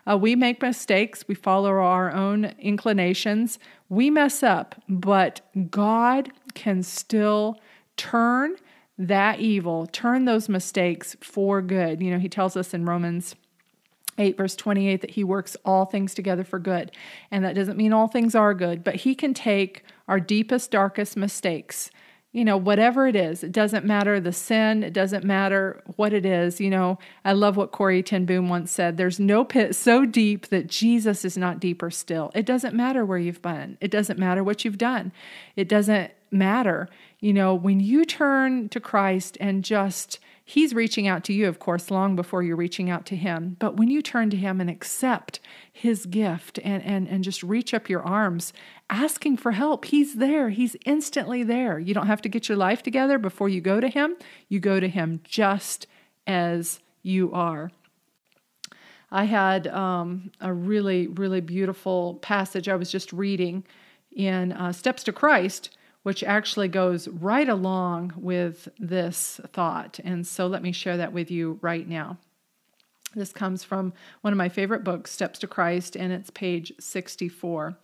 Uh, 0.09 0.17
we 0.17 0.35
make 0.37 0.61
mistakes, 0.61 1.27
we 1.27 1.35
follow 1.35 1.71
our 1.71 2.11
own 2.13 2.53
inclinations, 2.57 3.59
we 3.89 4.09
mess 4.09 4.41
up, 4.41 4.75
but 4.87 5.41
God 5.69 6.31
can 6.53 6.81
still 6.81 7.59
turn 7.97 8.55
that 8.97 9.39
evil, 9.39 9.87
turn 9.87 10.25
those 10.25 10.49
mistakes 10.49 11.15
for 11.21 11.61
good. 11.61 12.01
You 12.01 12.11
know, 12.11 12.19
He 12.19 12.29
tells 12.29 12.57
us 12.57 12.73
in 12.73 12.85
Romans 12.85 13.35
8, 14.17 14.37
verse 14.37 14.55
28, 14.55 15.01
that 15.01 15.11
He 15.11 15.23
works 15.23 15.55
all 15.63 15.85
things 15.85 16.13
together 16.13 16.43
for 16.43 16.59
good. 16.59 16.91
And 17.29 17.43
that 17.45 17.55
doesn't 17.55 17.77
mean 17.77 17.93
all 17.93 18.07
things 18.07 18.35
are 18.35 18.53
good, 18.53 18.83
but 18.83 18.95
He 18.95 19.15
can 19.15 19.33
take 19.33 19.83
our 20.07 20.19
deepest, 20.19 20.71
darkest 20.71 21.15
mistakes 21.15 21.91
you 22.37 22.45
know, 22.45 22.55
whatever 22.55 23.07
it 23.07 23.15
is, 23.15 23.43
it 23.43 23.51
doesn't 23.51 23.83
matter 23.83 24.19
the 24.19 24.31
sin, 24.31 24.83
it 24.83 24.93
doesn't 24.93 25.23
matter 25.23 25.81
what 25.95 26.13
it 26.13 26.25
is. 26.25 26.61
You 26.61 26.69
know, 26.69 26.99
I 27.25 27.31
love 27.31 27.57
what 27.57 27.71
Corrie 27.71 28.03
ten 28.03 28.25
Boom 28.25 28.47
once 28.47 28.69
said 28.69 28.95
there's 28.95 29.19
no 29.19 29.43
pit 29.43 29.75
so 29.75 30.05
deep 30.05 30.49
that 30.49 30.67
Jesus 30.67 31.25
is 31.25 31.35
not 31.35 31.59
deeper 31.59 31.89
still. 31.89 32.31
It 32.35 32.45
doesn't 32.45 32.75
matter 32.75 33.03
where 33.03 33.17
you've 33.17 33.41
been, 33.41 33.77
it 33.81 33.89
doesn't 33.89 34.19
matter 34.19 34.43
what 34.43 34.63
you've 34.63 34.77
done, 34.77 35.13
it 35.55 35.67
doesn't 35.67 36.11
matter. 36.29 36.89
You 37.19 37.33
know, 37.33 37.55
when 37.55 37.79
you 37.79 38.05
turn 38.05 38.69
to 38.69 38.79
Christ 38.79 39.37
and 39.39 39.63
just 39.63 40.19
He's 40.49 40.73
reaching 40.73 41.09
out 41.09 41.25
to 41.25 41.33
you, 41.33 41.49
of 41.49 41.59
course, 41.59 41.91
long 41.91 42.15
before 42.15 42.41
you're 42.41 42.55
reaching 42.55 42.89
out 42.89 43.05
to 43.07 43.17
Him. 43.17 43.57
But 43.59 43.75
when 43.75 43.89
you 43.89 44.01
turn 44.01 44.29
to 44.29 44.37
Him 44.37 44.61
and 44.61 44.69
accept 44.69 45.41
His 45.73 46.05
gift 46.05 46.57
and, 46.63 46.81
and, 46.83 47.05
and 47.09 47.21
just 47.21 47.43
reach 47.43 47.73
up 47.73 47.89
your 47.89 48.01
arms, 48.01 48.53
asking 48.89 49.37
for 49.37 49.51
help, 49.51 49.83
He's 49.83 50.15
there. 50.15 50.49
He's 50.49 50.77
instantly 50.85 51.43
there. 51.43 51.79
You 51.79 51.93
don't 51.93 52.07
have 52.07 52.21
to 52.21 52.29
get 52.29 52.47
your 52.47 52.57
life 52.57 52.81
together 52.81 53.17
before 53.17 53.49
you 53.49 53.59
go 53.59 53.81
to 53.81 53.89
Him. 53.89 54.15
You 54.47 54.61
go 54.61 54.79
to 54.79 54.87
Him 54.87 55.19
just 55.25 55.85
as 56.25 56.79
you 57.03 57.33
are. 57.33 57.71
I 59.11 59.25
had 59.25 59.67
um, 59.67 60.31
a 60.39 60.53
really, 60.53 61.07
really 61.07 61.41
beautiful 61.41 62.15
passage 62.21 62.69
I 62.69 62.75
was 62.75 62.89
just 62.89 63.11
reading 63.11 63.65
in 64.15 64.53
uh, 64.53 64.71
Steps 64.71 65.03
to 65.03 65.11
Christ 65.11 65.76
which 66.07 66.23
actually 66.23 66.69
goes 66.69 67.09
right 67.09 67.49
along 67.49 68.13
with 68.15 68.69
this 68.79 69.41
thought. 69.51 69.99
And 70.05 70.25
so 70.25 70.47
let 70.47 70.63
me 70.63 70.71
share 70.71 70.95
that 70.95 71.11
with 71.11 71.29
you 71.29 71.59
right 71.61 71.85
now. 71.85 72.17
This 73.13 73.33
comes 73.33 73.65
from 73.65 73.91
one 74.21 74.31
of 74.31 74.37
my 74.37 74.47
favorite 74.47 74.85
books, 74.85 75.11
Steps 75.11 75.37
to 75.39 75.47
Christ, 75.47 75.97
and 75.97 76.13
it's 76.13 76.29
page 76.29 76.71
64. 76.79 77.77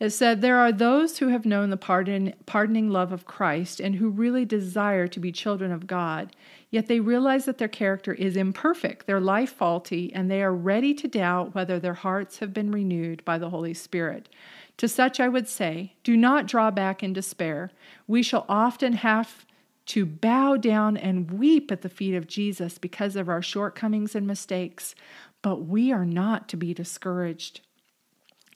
It 0.00 0.10
said, 0.10 0.40
There 0.40 0.58
are 0.58 0.72
those 0.72 1.18
who 1.18 1.28
have 1.28 1.46
known 1.46 1.70
the 1.70 1.76
pardon, 1.76 2.34
pardoning 2.46 2.90
love 2.90 3.12
of 3.12 3.26
Christ 3.26 3.78
and 3.78 3.94
who 3.94 4.10
really 4.10 4.44
desire 4.44 5.06
to 5.06 5.20
be 5.20 5.30
children 5.30 5.70
of 5.70 5.86
God, 5.86 6.34
yet 6.72 6.88
they 6.88 6.98
realize 6.98 7.44
that 7.44 7.58
their 7.58 7.68
character 7.68 8.12
is 8.12 8.36
imperfect, 8.36 9.06
their 9.06 9.20
life 9.20 9.52
faulty, 9.52 10.12
and 10.12 10.28
they 10.28 10.42
are 10.42 10.52
ready 10.52 10.94
to 10.94 11.06
doubt 11.06 11.54
whether 11.54 11.78
their 11.78 11.94
hearts 11.94 12.40
have 12.40 12.52
been 12.52 12.72
renewed 12.72 13.24
by 13.24 13.38
the 13.38 13.50
Holy 13.50 13.72
Spirit. 13.72 14.28
To 14.82 14.88
such 14.88 15.20
I 15.20 15.28
would 15.28 15.46
say, 15.46 15.94
Do 16.02 16.16
not 16.16 16.48
draw 16.48 16.72
back 16.72 17.04
in 17.04 17.12
despair. 17.12 17.70
We 18.08 18.20
shall 18.20 18.44
often 18.48 18.94
have 18.94 19.46
to 19.86 20.04
bow 20.04 20.56
down 20.56 20.96
and 20.96 21.30
weep 21.30 21.70
at 21.70 21.82
the 21.82 21.88
feet 21.88 22.16
of 22.16 22.26
Jesus 22.26 22.78
because 22.78 23.14
of 23.14 23.28
our 23.28 23.42
shortcomings 23.42 24.16
and 24.16 24.26
mistakes, 24.26 24.96
but 25.40 25.66
we 25.66 25.92
are 25.92 26.04
not 26.04 26.48
to 26.48 26.56
be 26.56 26.74
discouraged. 26.74 27.60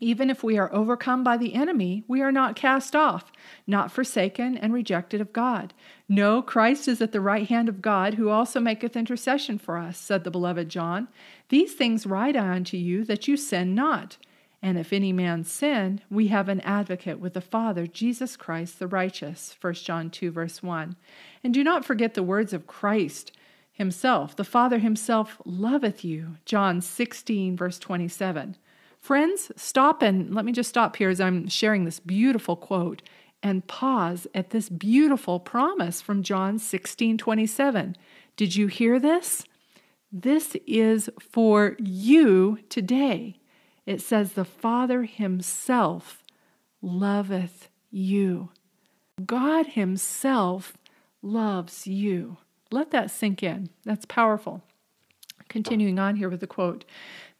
Even 0.00 0.28
if 0.28 0.42
we 0.42 0.58
are 0.58 0.74
overcome 0.74 1.22
by 1.22 1.36
the 1.36 1.54
enemy, 1.54 2.02
we 2.08 2.20
are 2.22 2.32
not 2.32 2.56
cast 2.56 2.96
off, 2.96 3.30
not 3.64 3.92
forsaken 3.92 4.56
and 4.56 4.74
rejected 4.74 5.20
of 5.20 5.32
God. 5.32 5.74
No, 6.08 6.42
Christ 6.42 6.88
is 6.88 7.00
at 7.00 7.12
the 7.12 7.20
right 7.20 7.48
hand 7.48 7.68
of 7.68 7.80
God, 7.80 8.14
who 8.14 8.30
also 8.30 8.58
maketh 8.58 8.96
intercession 8.96 9.58
for 9.58 9.78
us, 9.78 9.96
said 9.96 10.24
the 10.24 10.32
beloved 10.32 10.68
John. 10.70 11.06
These 11.50 11.74
things 11.74 12.04
write 12.04 12.34
I 12.34 12.48
unto 12.48 12.76
you, 12.76 13.04
that 13.04 13.28
you 13.28 13.36
sin 13.36 13.76
not. 13.76 14.16
And 14.62 14.78
if 14.78 14.92
any 14.92 15.12
man 15.12 15.44
sin, 15.44 16.00
we 16.10 16.28
have 16.28 16.48
an 16.48 16.60
advocate 16.60 17.20
with 17.20 17.34
the 17.34 17.40
Father, 17.40 17.86
Jesus 17.86 18.36
Christ 18.36 18.78
the 18.78 18.86
righteous. 18.86 19.54
1 19.60 19.74
John 19.74 20.10
2, 20.10 20.30
verse 20.30 20.62
1. 20.62 20.96
And 21.44 21.54
do 21.54 21.62
not 21.62 21.84
forget 21.84 22.14
the 22.14 22.22
words 22.22 22.52
of 22.52 22.66
Christ 22.66 23.32
himself. 23.72 24.34
The 24.34 24.44
Father 24.44 24.78
himself 24.78 25.40
loveth 25.44 26.04
you. 26.04 26.36
John 26.44 26.80
16, 26.80 27.56
verse 27.56 27.78
27. 27.78 28.56
Friends, 28.98 29.52
stop 29.54 30.02
and 30.02 30.34
let 30.34 30.44
me 30.44 30.52
just 30.52 30.70
stop 30.70 30.96
here 30.96 31.10
as 31.10 31.20
I'm 31.20 31.46
sharing 31.48 31.84
this 31.84 32.00
beautiful 32.00 32.56
quote 32.56 33.02
and 33.42 33.66
pause 33.68 34.26
at 34.34 34.50
this 34.50 34.68
beautiful 34.68 35.38
promise 35.38 36.00
from 36.00 36.22
John 36.22 36.58
16, 36.58 37.18
27. 37.18 37.96
Did 38.36 38.56
you 38.56 38.66
hear 38.66 38.98
this? 38.98 39.44
This 40.10 40.56
is 40.66 41.10
for 41.20 41.76
you 41.78 42.58
today 42.68 43.38
it 43.86 44.00
says, 44.00 44.32
The 44.32 44.44
Father 44.44 45.04
Himself 45.04 46.22
loveth 46.82 47.68
you. 47.90 48.50
God 49.24 49.68
Himself 49.68 50.74
loves 51.22 51.86
you. 51.86 52.36
Let 52.70 52.90
that 52.90 53.10
sink 53.10 53.42
in. 53.42 53.70
That's 53.84 54.04
powerful. 54.04 54.62
Continuing 55.48 55.98
on 55.98 56.16
here 56.16 56.28
with 56.28 56.40
the 56.40 56.46
quote 56.46 56.84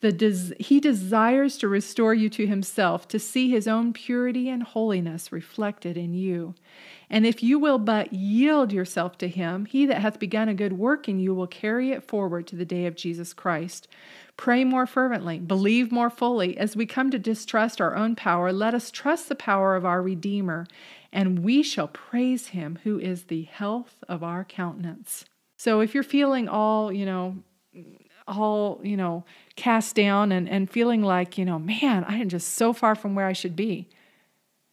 the 0.01 0.12
des- 0.12 0.55
He 0.59 0.79
desires 0.79 1.57
to 1.59 1.69
restore 1.69 2.12
you 2.12 2.29
to 2.31 2.47
Himself, 2.47 3.09
to 3.09 3.19
see 3.19 3.51
His 3.51 3.66
own 3.66 3.92
purity 3.92 4.49
and 4.49 4.62
holiness 4.62 5.33
reflected 5.33 5.97
in 5.97 6.12
you. 6.12 6.55
And 7.09 7.25
if 7.25 7.42
you 7.42 7.59
will 7.59 7.79
but 7.79 8.12
yield 8.12 8.73
yourself 8.73 9.16
to 9.19 9.29
Him, 9.29 9.64
He 9.64 9.87
that 9.87 10.03
hath 10.03 10.19
begun 10.19 10.49
a 10.49 10.55
good 10.55 10.75
work 10.75 11.09
in 11.09 11.19
you 11.19 11.35
will 11.35 11.47
carry 11.47 11.92
it 11.92 12.05
forward 12.05 12.47
to 12.49 12.57
the 12.57 12.64
day 12.64 12.87
of 12.87 12.97
Jesus 12.97 13.33
Christ. 13.33 13.88
Pray 14.37 14.64
more 14.64 14.87
fervently, 14.87 15.38
believe 15.38 15.90
more 15.90 16.11
fully. 16.11 16.59
As 16.59 16.77
we 16.77 16.85
come 16.85 17.11
to 17.11 17.19
distrust 17.19 17.81
our 17.81 17.97
own 17.97 18.14
power, 18.14 18.53
let 18.53 18.75
us 18.75 18.90
trust 18.90 19.31
the 19.31 19.35
power 19.35 19.77
of 19.77 19.87
our 19.87 20.03
Redeemer, 20.03 20.66
and 21.11 21.38
we 21.38 21.62
shall 21.62 21.88
praise 21.88 22.49
him 22.49 22.79
who 22.85 22.99
is 22.99 23.25
the 23.25 23.45
health 23.45 24.05
of 24.09 24.23
our 24.23 24.45
countenance. 24.45 25.25
So 25.57 25.81
if 25.81 25.95
you're 25.95 26.03
feeling 26.03 26.49
all, 26.49 26.92
you 26.92 27.07
know, 27.07 27.37
all, 28.29 28.81
you 28.83 28.97
know, 28.97 29.25
cast 29.55 29.95
down 29.95 30.33
and, 30.33 30.49
and 30.49 30.71
feeling 30.71 31.03
like, 31.03 31.39
you 31.39 31.45
know, 31.45 31.59
man, 31.59 32.05
I 32.05 32.17
am 32.17 32.29
just 32.29 32.55
so 32.55 32.73
far 32.73 32.95
from 32.95 33.15
where 33.15 33.27
I 33.27 33.33
should 33.33 33.57
be, 33.57 33.89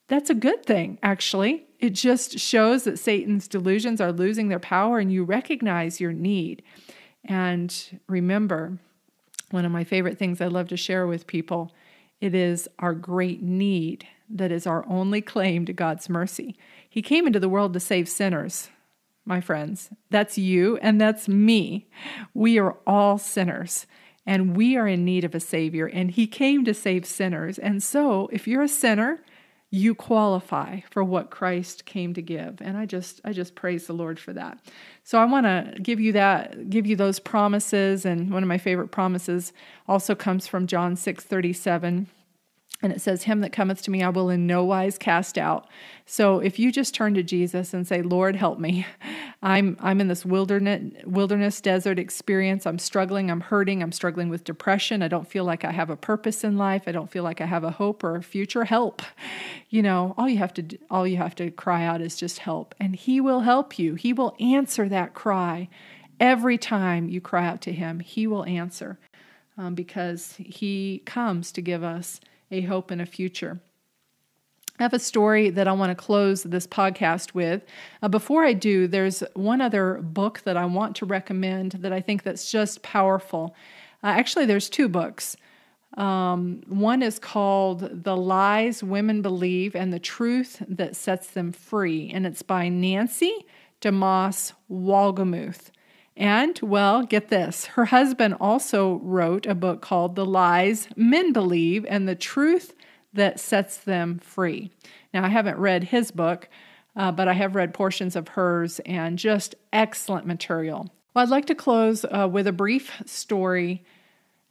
that's 0.07 0.29
a 0.29 0.35
good 0.35 0.65
thing, 0.65 0.99
actually. 1.01 1.65
It 1.79 1.91
just 1.91 2.39
shows 2.39 2.83
that 2.83 2.99
Satan's 2.99 3.47
delusions 3.47 4.01
are 4.01 4.11
losing 4.11 4.47
their 4.47 4.59
power 4.59 4.99
and 4.99 5.11
you 5.11 5.23
recognize 5.23 6.01
your 6.01 6.13
need. 6.13 6.63
And 7.25 7.99
remember, 8.07 8.79
one 9.53 9.65
of 9.65 9.71
my 9.71 9.83
favorite 9.83 10.17
things 10.17 10.41
I 10.41 10.47
love 10.47 10.67
to 10.69 10.77
share 10.77 11.05
with 11.05 11.27
people. 11.27 11.71
It 12.19 12.33
is 12.33 12.67
our 12.79 12.95
great 12.95 13.43
need 13.43 14.07
that 14.29 14.51
is 14.51 14.65
our 14.65 14.83
only 14.87 15.21
claim 15.21 15.65
to 15.65 15.73
God's 15.73 16.09
mercy. 16.09 16.57
He 16.89 17.03
came 17.03 17.27
into 17.27 17.39
the 17.39 17.49
world 17.49 17.73
to 17.73 17.79
save 17.79 18.09
sinners, 18.09 18.69
my 19.25 19.41
friends. 19.41 19.89
That's 20.09 20.37
you 20.37 20.77
and 20.77 20.99
that's 20.99 21.27
me. 21.27 21.87
We 22.33 22.59
are 22.59 22.77
all 22.85 23.17
sinners 23.17 23.85
and 24.25 24.55
we 24.55 24.77
are 24.77 24.87
in 24.87 25.03
need 25.03 25.23
of 25.23 25.35
a 25.35 25.39
Savior, 25.39 25.85
and 25.85 26.11
He 26.11 26.27
came 26.27 26.63
to 26.65 26.73
save 26.73 27.05
sinners. 27.05 27.57
And 27.59 27.83
so, 27.83 28.29
if 28.31 28.47
you're 28.47 28.63
a 28.63 28.69
sinner, 28.69 29.21
you 29.69 29.95
qualify 29.95 30.81
for 30.91 31.03
what 31.03 31.31
Christ 31.31 31.85
came 31.85 32.13
to 32.13 32.21
give. 32.21 32.61
And 32.61 32.77
I 32.77 32.85
just 32.85 33.19
I 33.25 33.33
just 33.33 33.55
praise 33.55 33.87
the 33.87 33.93
Lord 33.93 34.19
for 34.19 34.31
that. 34.33 34.59
So 35.03 35.17
I 35.17 35.25
want 35.25 35.47
to 35.47 35.79
give 35.81 35.99
you 35.99 36.11
that 36.11 36.69
give 36.69 36.85
you 36.85 36.95
those 36.95 37.19
promises 37.19 38.05
and 38.05 38.31
one 38.31 38.43
of 38.43 38.47
my 38.47 38.59
favorite 38.59 38.89
promises 38.89 39.51
also 39.87 40.13
comes 40.13 40.45
from 40.45 40.67
John 40.67 40.95
6:37 40.95 42.05
and 42.81 42.91
it 42.91 42.99
says, 42.99 43.23
Him 43.23 43.39
that 43.39 43.53
cometh 43.53 43.81
to 43.83 43.91
me, 43.91 44.03
I 44.03 44.09
will 44.09 44.29
in 44.29 44.45
no 44.45 44.65
wise 44.65 44.97
cast 44.97 45.37
out. 45.37 45.67
So 46.05 46.39
if 46.39 46.59
you 46.59 46.69
just 46.69 46.93
turn 46.93 47.13
to 47.13 47.23
Jesus 47.23 47.73
and 47.73 47.87
say, 47.87 48.01
Lord, 48.01 48.35
help 48.35 48.59
me. 48.59 48.85
I'm 49.41 49.77
I'm 49.81 49.99
in 49.99 50.07
this 50.07 50.25
wilderness 50.25 50.93
wilderness 51.05 51.59
desert 51.61 51.99
experience. 51.99 52.65
I'm 52.65 52.79
struggling, 52.79 53.29
I'm 53.29 53.41
hurting, 53.41 53.81
I'm 53.81 53.91
struggling 53.91 54.29
with 54.29 54.43
depression. 54.43 55.01
I 55.01 55.07
don't 55.07 55.27
feel 55.27 55.43
like 55.43 55.65
I 55.65 55.71
have 55.71 55.89
a 55.89 55.97
purpose 55.97 56.43
in 56.43 56.57
life. 56.57 56.83
I 56.87 56.91
don't 56.91 57.11
feel 57.11 57.23
like 57.23 57.41
I 57.41 57.45
have 57.45 57.63
a 57.63 57.71
hope 57.71 58.03
or 58.03 58.15
a 58.15 58.23
future. 58.23 58.65
Help. 58.65 59.01
You 59.69 59.81
know, 59.81 60.13
all 60.19 60.29
you 60.29 60.37
have 60.37 60.53
to 60.53 60.77
all 60.91 61.07
you 61.07 61.17
have 61.17 61.33
to 61.35 61.49
cry 61.49 61.83
out 61.83 61.99
is 61.99 62.15
just 62.15 62.37
help. 62.37 62.75
And 62.79 62.95
he 62.95 63.19
will 63.19 63.39
help 63.39 63.79
you. 63.79 63.95
He 63.95 64.13
will 64.13 64.35
answer 64.39 64.87
that 64.87 65.15
cry. 65.15 65.67
Every 66.19 66.59
time 66.59 67.09
you 67.09 67.19
cry 67.19 67.47
out 67.47 67.59
to 67.61 67.71
him, 67.71 67.99
he 67.99 68.27
will 68.27 68.45
answer. 68.45 68.99
Um, 69.57 69.73
because 69.73 70.35
he 70.37 71.01
comes 71.07 71.51
to 71.53 71.61
give 71.61 71.83
us 71.83 72.19
a 72.53 72.61
hope 72.61 72.91
and 72.91 73.01
a 73.01 73.05
future. 73.05 73.59
I 74.79 74.83
have 74.83 74.93
a 74.93 74.99
story 74.99 75.49
that 75.49 75.67
I 75.67 75.71
want 75.71 75.91
to 75.91 75.95
close 75.95 76.43
this 76.43 76.65
podcast 76.65 77.33
with. 77.33 77.63
Uh, 78.01 78.07
before 78.07 78.43
I 78.43 78.53
do, 78.53 78.87
there's 78.87 79.23
one 79.35 79.61
other 79.61 79.99
book 80.01 80.41
that 80.45 80.57
I 80.57 80.65
want 80.65 80.95
to 80.97 81.05
recommend 81.05 81.73
that 81.73 81.93
I 81.93 82.01
think 82.01 82.23
that's 82.23 82.51
just 82.51 82.81
powerful. 82.81 83.55
Uh, 84.03 84.07
actually, 84.07 84.45
there's 84.45 84.69
two 84.69 84.89
books. 84.89 85.37
Um, 85.95 86.63
one 86.67 87.03
is 87.03 87.19
called 87.19 88.03
The 88.03 88.17
Lies 88.17 88.83
Women 88.83 89.21
Believe 89.21 89.75
and 89.75 89.93
the 89.93 89.99
Truth 89.99 90.63
That 90.67 90.95
Sets 90.95 91.27
Them 91.27 91.51
Free, 91.51 92.09
and 92.11 92.25
it's 92.25 92.41
by 92.41 92.67
Nancy 92.67 93.45
DeMoss 93.79 94.53
Wolgemuth. 94.71 95.69
And, 96.15 96.59
well, 96.61 97.03
get 97.03 97.29
this 97.29 97.65
her 97.65 97.85
husband 97.85 98.35
also 98.39 98.99
wrote 99.01 99.45
a 99.45 99.55
book 99.55 99.81
called 99.81 100.15
The 100.15 100.25
Lies 100.25 100.87
Men 100.95 101.33
Believe 101.33 101.85
and 101.89 102.07
the 102.07 102.15
Truth 102.15 102.75
That 103.13 103.39
Sets 103.39 103.77
Them 103.77 104.19
Free. 104.19 104.71
Now, 105.13 105.23
I 105.23 105.29
haven't 105.29 105.57
read 105.57 105.85
his 105.85 106.11
book, 106.11 106.49
uh, 106.95 107.11
but 107.11 107.27
I 107.27 107.33
have 107.33 107.55
read 107.55 107.73
portions 107.73 108.15
of 108.15 108.27
hers 108.29 108.79
and 108.85 109.17
just 109.17 109.55
excellent 109.71 110.27
material. 110.27 110.91
Well, 111.13 111.23
I'd 111.23 111.29
like 111.29 111.45
to 111.45 111.55
close 111.55 112.05
uh, 112.05 112.27
with 112.31 112.47
a 112.47 112.51
brief 112.51 113.01
story 113.05 113.83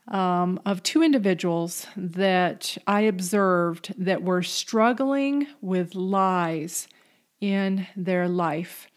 um, 0.08 0.60
of 0.66 0.82
two 0.82 1.02
individuals 1.02 1.86
that 1.96 2.76
I 2.86 3.02
observed 3.02 3.94
that 3.98 4.22
were 4.22 4.42
struggling 4.42 5.46
with 5.60 5.94
lies 5.94 6.88
in 7.40 7.86
their 7.96 8.28
life. 8.28 8.88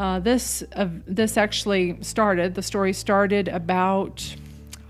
Uh, 0.00 0.18
this 0.18 0.64
uh, 0.76 0.88
this 1.06 1.36
actually 1.36 2.02
started. 2.02 2.54
The 2.54 2.62
story 2.62 2.94
started 2.94 3.48
about 3.48 4.34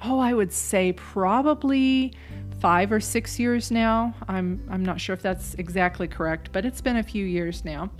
oh, 0.04 0.20
I 0.20 0.32
would 0.32 0.52
say 0.52 0.92
probably 0.92 2.12
five 2.60 2.92
or 2.92 3.00
six 3.00 3.36
years 3.36 3.72
now. 3.72 4.14
I'm 4.28 4.64
I'm 4.70 4.84
not 4.84 5.00
sure 5.00 5.12
if 5.12 5.20
that's 5.20 5.54
exactly 5.54 6.06
correct, 6.06 6.50
but 6.52 6.64
it's 6.64 6.80
been 6.80 6.96
a 6.96 7.02
few 7.02 7.26
years 7.26 7.64
now. 7.64 7.90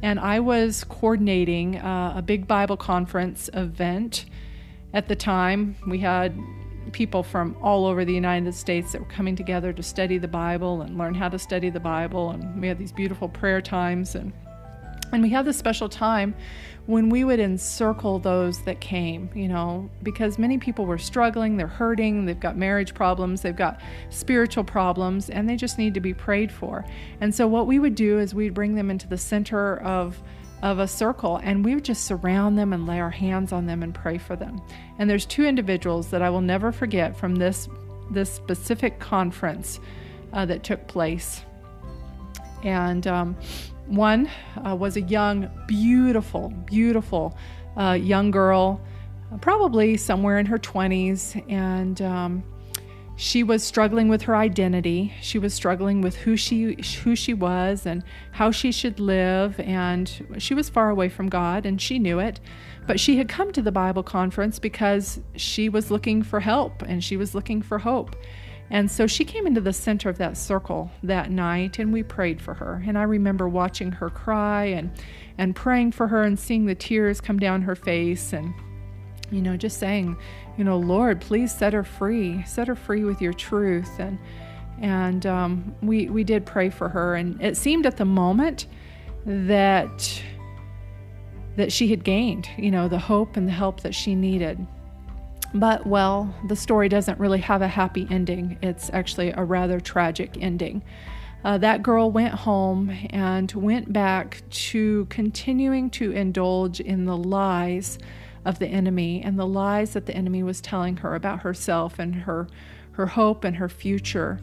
And 0.00 0.18
I 0.18 0.40
was 0.40 0.84
coordinating 0.84 1.76
uh, 1.76 2.14
a 2.16 2.22
big 2.22 2.46
Bible 2.46 2.78
conference 2.78 3.50
event. 3.52 4.24
At 4.94 5.06
the 5.06 5.16
time, 5.16 5.76
we 5.86 5.98
had 5.98 6.34
people 6.92 7.22
from 7.22 7.58
all 7.60 7.84
over 7.84 8.06
the 8.06 8.14
United 8.14 8.54
States 8.54 8.92
that 8.92 9.02
were 9.02 9.08
coming 9.08 9.36
together 9.36 9.74
to 9.74 9.82
study 9.82 10.16
the 10.16 10.28
Bible 10.28 10.80
and 10.80 10.96
learn 10.96 11.12
how 11.12 11.28
to 11.28 11.38
study 11.38 11.68
the 11.68 11.80
Bible. 11.80 12.30
And 12.30 12.58
we 12.58 12.68
had 12.68 12.78
these 12.78 12.92
beautiful 12.92 13.28
prayer 13.28 13.60
times 13.60 14.14
and 14.14 14.32
and 15.12 15.22
we 15.22 15.30
had 15.30 15.44
this 15.44 15.56
special 15.56 15.88
time 15.88 16.34
when 16.86 17.08
we 17.08 17.24
would 17.24 17.40
encircle 17.40 18.18
those 18.18 18.62
that 18.64 18.80
came, 18.80 19.30
you 19.34 19.48
know, 19.48 19.88
because 20.02 20.38
many 20.38 20.58
people 20.58 20.84
were 20.84 20.98
struggling, 20.98 21.56
they're 21.56 21.66
hurting, 21.66 22.26
they've 22.26 22.38
got 22.38 22.56
marriage 22.58 22.92
problems, 22.92 23.40
they've 23.40 23.56
got 23.56 23.80
spiritual 24.10 24.64
problems, 24.64 25.30
and 25.30 25.48
they 25.48 25.56
just 25.56 25.78
need 25.78 25.94
to 25.94 26.00
be 26.00 26.12
prayed 26.12 26.52
for. 26.52 26.84
And 27.22 27.34
so 27.34 27.46
what 27.46 27.66
we 27.66 27.78
would 27.78 27.94
do 27.94 28.18
is 28.18 28.34
we'd 28.34 28.52
bring 28.52 28.74
them 28.74 28.90
into 28.90 29.08
the 29.08 29.18
center 29.18 29.78
of 29.78 30.22
of 30.62 30.78
a 30.78 30.88
circle 30.88 31.38
and 31.42 31.62
we 31.62 31.74
would 31.74 31.84
just 31.84 32.04
surround 32.04 32.56
them 32.56 32.72
and 32.72 32.86
lay 32.86 32.98
our 32.98 33.10
hands 33.10 33.52
on 33.52 33.66
them 33.66 33.82
and 33.82 33.94
pray 33.94 34.16
for 34.16 34.34
them. 34.34 34.62
And 34.98 35.10
there's 35.10 35.26
two 35.26 35.44
individuals 35.44 36.08
that 36.08 36.22
I 36.22 36.30
will 36.30 36.40
never 36.40 36.72
forget 36.72 37.14
from 37.14 37.36
this 37.36 37.68
this 38.10 38.32
specific 38.32 38.98
conference 38.98 39.78
uh, 40.32 40.46
that 40.46 40.62
took 40.62 40.86
place. 40.86 41.42
And 42.62 43.06
um, 43.06 43.36
one 43.86 44.30
uh, 44.66 44.74
was 44.74 44.96
a 44.96 45.02
young, 45.02 45.50
beautiful, 45.66 46.50
beautiful 46.66 47.36
uh, 47.76 47.92
young 47.92 48.30
girl, 48.30 48.80
probably 49.40 49.96
somewhere 49.96 50.38
in 50.38 50.46
her 50.46 50.58
20s, 50.58 51.42
and 51.50 52.00
um, 52.02 52.44
she 53.16 53.42
was 53.42 53.62
struggling 53.62 54.08
with 54.08 54.22
her 54.22 54.36
identity. 54.36 55.12
She 55.20 55.38
was 55.38 55.54
struggling 55.54 56.00
with 56.00 56.16
who 56.16 56.36
she 56.36 56.76
who 57.02 57.14
she 57.14 57.34
was 57.34 57.86
and 57.86 58.02
how 58.32 58.50
she 58.50 58.72
should 58.72 58.98
live, 58.98 59.58
and 59.60 60.10
she 60.38 60.54
was 60.54 60.68
far 60.68 60.90
away 60.90 61.08
from 61.08 61.28
God, 61.28 61.66
and 61.66 61.80
she 61.80 61.98
knew 61.98 62.18
it. 62.18 62.40
But 62.86 63.00
she 63.00 63.16
had 63.16 63.28
come 63.28 63.52
to 63.52 63.62
the 63.62 63.72
Bible 63.72 64.02
conference 64.02 64.58
because 64.58 65.20
she 65.36 65.68
was 65.68 65.90
looking 65.90 66.22
for 66.22 66.40
help 66.40 66.82
and 66.82 67.02
she 67.02 67.16
was 67.16 67.34
looking 67.34 67.62
for 67.62 67.78
hope. 67.78 68.14
And 68.70 68.90
so 68.90 69.06
she 69.06 69.24
came 69.24 69.46
into 69.46 69.60
the 69.60 69.72
center 69.72 70.08
of 70.08 70.18
that 70.18 70.36
circle 70.36 70.90
that 71.02 71.30
night 71.30 71.78
and 71.78 71.92
we 71.92 72.02
prayed 72.02 72.40
for 72.40 72.54
her. 72.54 72.82
And 72.86 72.96
I 72.96 73.02
remember 73.02 73.48
watching 73.48 73.92
her 73.92 74.10
cry 74.10 74.64
and 74.64 74.90
and 75.36 75.54
praying 75.54 75.92
for 75.92 76.08
her 76.08 76.22
and 76.22 76.38
seeing 76.38 76.66
the 76.66 76.74
tears 76.74 77.20
come 77.20 77.38
down 77.38 77.62
her 77.62 77.74
face 77.74 78.32
and 78.32 78.54
you 79.30 79.42
know 79.42 79.56
just 79.56 79.78
saying, 79.78 80.16
you 80.56 80.64
know, 80.64 80.78
Lord, 80.78 81.20
please 81.20 81.52
set 81.52 81.72
her 81.72 81.84
free. 81.84 82.42
Set 82.44 82.68
her 82.68 82.76
free 82.76 83.04
with 83.04 83.20
your 83.20 83.32
truth 83.32 83.98
and 83.98 84.18
and 84.80 85.26
um, 85.26 85.74
we 85.82 86.08
we 86.08 86.24
did 86.24 86.46
pray 86.46 86.70
for 86.70 86.88
her 86.88 87.14
and 87.14 87.40
it 87.42 87.56
seemed 87.56 87.86
at 87.86 87.96
the 87.96 88.04
moment 88.04 88.66
that 89.26 90.22
that 91.56 91.70
she 91.70 91.88
had 91.88 92.02
gained, 92.02 92.48
you 92.56 92.70
know, 92.70 92.88
the 92.88 92.98
hope 92.98 93.36
and 93.36 93.46
the 93.46 93.52
help 93.52 93.80
that 93.80 93.94
she 93.94 94.14
needed. 94.14 94.66
But, 95.54 95.86
well, 95.86 96.34
the 96.48 96.56
story 96.56 96.88
doesn't 96.88 97.20
really 97.20 97.38
have 97.38 97.62
a 97.62 97.68
happy 97.68 98.08
ending. 98.10 98.58
It's 98.60 98.90
actually 98.92 99.30
a 99.30 99.44
rather 99.44 99.78
tragic 99.78 100.36
ending. 100.40 100.82
Uh, 101.44 101.58
that 101.58 101.82
girl 101.82 102.10
went 102.10 102.34
home 102.34 102.90
and 103.10 103.52
went 103.52 103.92
back 103.92 104.42
to 104.50 105.06
continuing 105.06 105.90
to 105.90 106.10
indulge 106.10 106.80
in 106.80 107.04
the 107.04 107.16
lies 107.16 107.98
of 108.44 108.58
the 108.58 108.66
enemy 108.66 109.22
and 109.22 109.38
the 109.38 109.46
lies 109.46 109.92
that 109.92 110.06
the 110.06 110.14
enemy 110.14 110.42
was 110.42 110.60
telling 110.60 110.96
her 110.98 111.14
about 111.14 111.42
herself 111.42 111.98
and 111.98 112.14
her, 112.14 112.48
her 112.92 113.06
hope 113.06 113.44
and 113.44 113.56
her 113.56 113.68
future. 113.68 114.40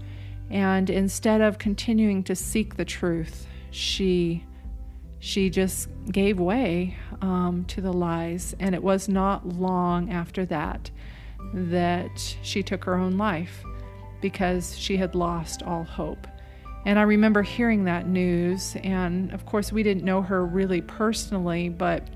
And 0.50 0.89
instead 0.89 1.41
of 1.41 1.58
continuing 1.58 2.24
to 2.24 2.36
seek 2.36 2.78
the 2.78 2.86
truth, 2.86 3.47
she 3.71 4.45
she 5.24 5.52
just 5.52 5.88
gave 6.12 6.39
way 6.39 6.97
um, 7.21 7.63
to 7.67 7.80
the 7.80 7.93
lies. 7.93 8.56
And 8.60 8.74
it 8.74 8.82
was 8.82 9.08
not 9.08 9.47
long 9.47 10.12
after 10.12 10.47
that 10.47 10.89
that 11.54 12.36
she 12.41 12.63
took 12.63 12.84
her 12.86 12.95
own 12.95 13.17
life 13.17 13.63
because 14.21 14.77
she 14.77 14.97
had 14.97 15.15
lost 15.15 15.63
all 15.63 15.84
hope. 15.84 16.27
And 16.86 16.97
I 16.97 17.04
remember 17.04 17.41
hearing 17.43 17.84
that 17.86 18.08
news. 18.08 18.75
And 18.84 19.32
of 19.34 19.45
course, 19.45 19.71
we 19.71 19.84
didn't 19.84 20.04
know 20.04 20.21
her 20.21 20.45
really 20.45 20.82
personally, 20.82 21.69
but 21.69 22.08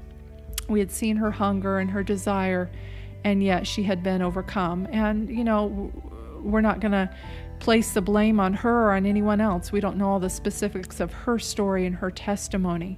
we 0.67 0.79
had 0.79 0.91
seen 0.91 1.17
her 1.17 1.31
hunger 1.31 1.77
and 1.79 1.91
her 1.91 2.03
desire, 2.03 2.71
and 3.23 3.43
yet 3.43 3.67
she 3.67 3.83
had 3.83 4.01
been 4.01 4.21
overcome. 4.21 4.87
And, 4.91 5.29
you 5.29 5.43
know, 5.43 5.91
we're 6.41 6.61
not 6.61 6.79
going 6.79 6.93
to 6.93 7.09
place 7.59 7.93
the 7.93 8.01
blame 8.01 8.39
on 8.39 8.53
her 8.53 8.87
or 8.87 8.91
on 8.93 9.05
anyone 9.05 9.41
else. 9.41 9.71
We 9.71 9.79
don't 9.79 9.97
know 9.97 10.09
all 10.09 10.19
the 10.19 10.29
specifics 10.29 10.99
of 10.99 11.13
her 11.13 11.39
story 11.39 11.85
and 11.85 11.95
her 11.95 12.11
testimony. 12.11 12.97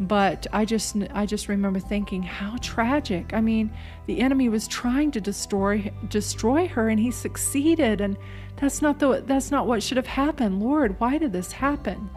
But 0.00 0.46
I 0.50 0.64
just 0.64 0.96
I 1.12 1.26
just 1.26 1.48
remember 1.48 1.78
thinking 1.78 2.22
how 2.22 2.56
tragic. 2.62 3.34
I 3.34 3.42
mean, 3.42 3.70
the 4.06 4.20
enemy 4.20 4.48
was 4.48 4.66
trying 4.66 5.10
to 5.10 5.20
destroy 5.20 5.92
destroy 6.08 6.66
her 6.68 6.88
and 6.88 6.98
he 6.98 7.10
succeeded 7.10 8.00
and 8.00 8.16
that's 8.56 8.80
not 8.80 8.98
the 8.98 9.22
that's 9.26 9.50
not 9.50 9.66
what 9.66 9.82
should 9.82 9.98
have 9.98 10.06
happened. 10.06 10.62
Lord, 10.62 10.98
why 11.00 11.18
did 11.18 11.32
this 11.32 11.52
happen? 11.52 12.08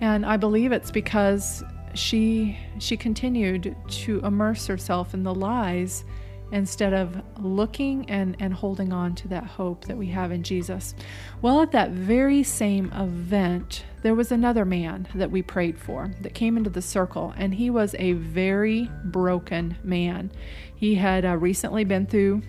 And 0.00 0.26
I 0.26 0.36
believe 0.36 0.72
it's 0.72 0.90
because 0.90 1.62
she 1.94 2.58
she 2.78 2.96
continued 2.96 3.76
to 3.88 4.18
immerse 4.20 4.66
herself 4.66 5.14
in 5.14 5.22
the 5.22 5.34
lies 5.34 6.04
instead 6.52 6.92
of 6.92 7.22
looking 7.38 8.08
and, 8.08 8.36
and 8.38 8.54
holding 8.54 8.92
on 8.92 9.14
to 9.16 9.28
that 9.28 9.44
hope 9.44 9.84
that 9.86 9.96
we 9.96 10.06
have 10.06 10.30
in 10.30 10.42
Jesus. 10.42 10.94
Well, 11.42 11.60
at 11.60 11.72
that 11.72 11.90
very 11.90 12.42
same 12.42 12.92
event, 12.92 13.84
there 14.02 14.14
was 14.14 14.30
another 14.30 14.64
man 14.64 15.08
that 15.14 15.30
we 15.30 15.42
prayed 15.42 15.78
for 15.78 16.12
that 16.20 16.34
came 16.34 16.56
into 16.56 16.70
the 16.70 16.82
circle, 16.82 17.34
and 17.36 17.54
he 17.54 17.70
was 17.70 17.94
a 17.98 18.12
very 18.12 18.90
broken 19.04 19.76
man. 19.82 20.30
He 20.76 20.94
had 20.94 21.24
uh, 21.24 21.36
recently 21.36 21.84
been 21.84 22.06
through 22.06 22.42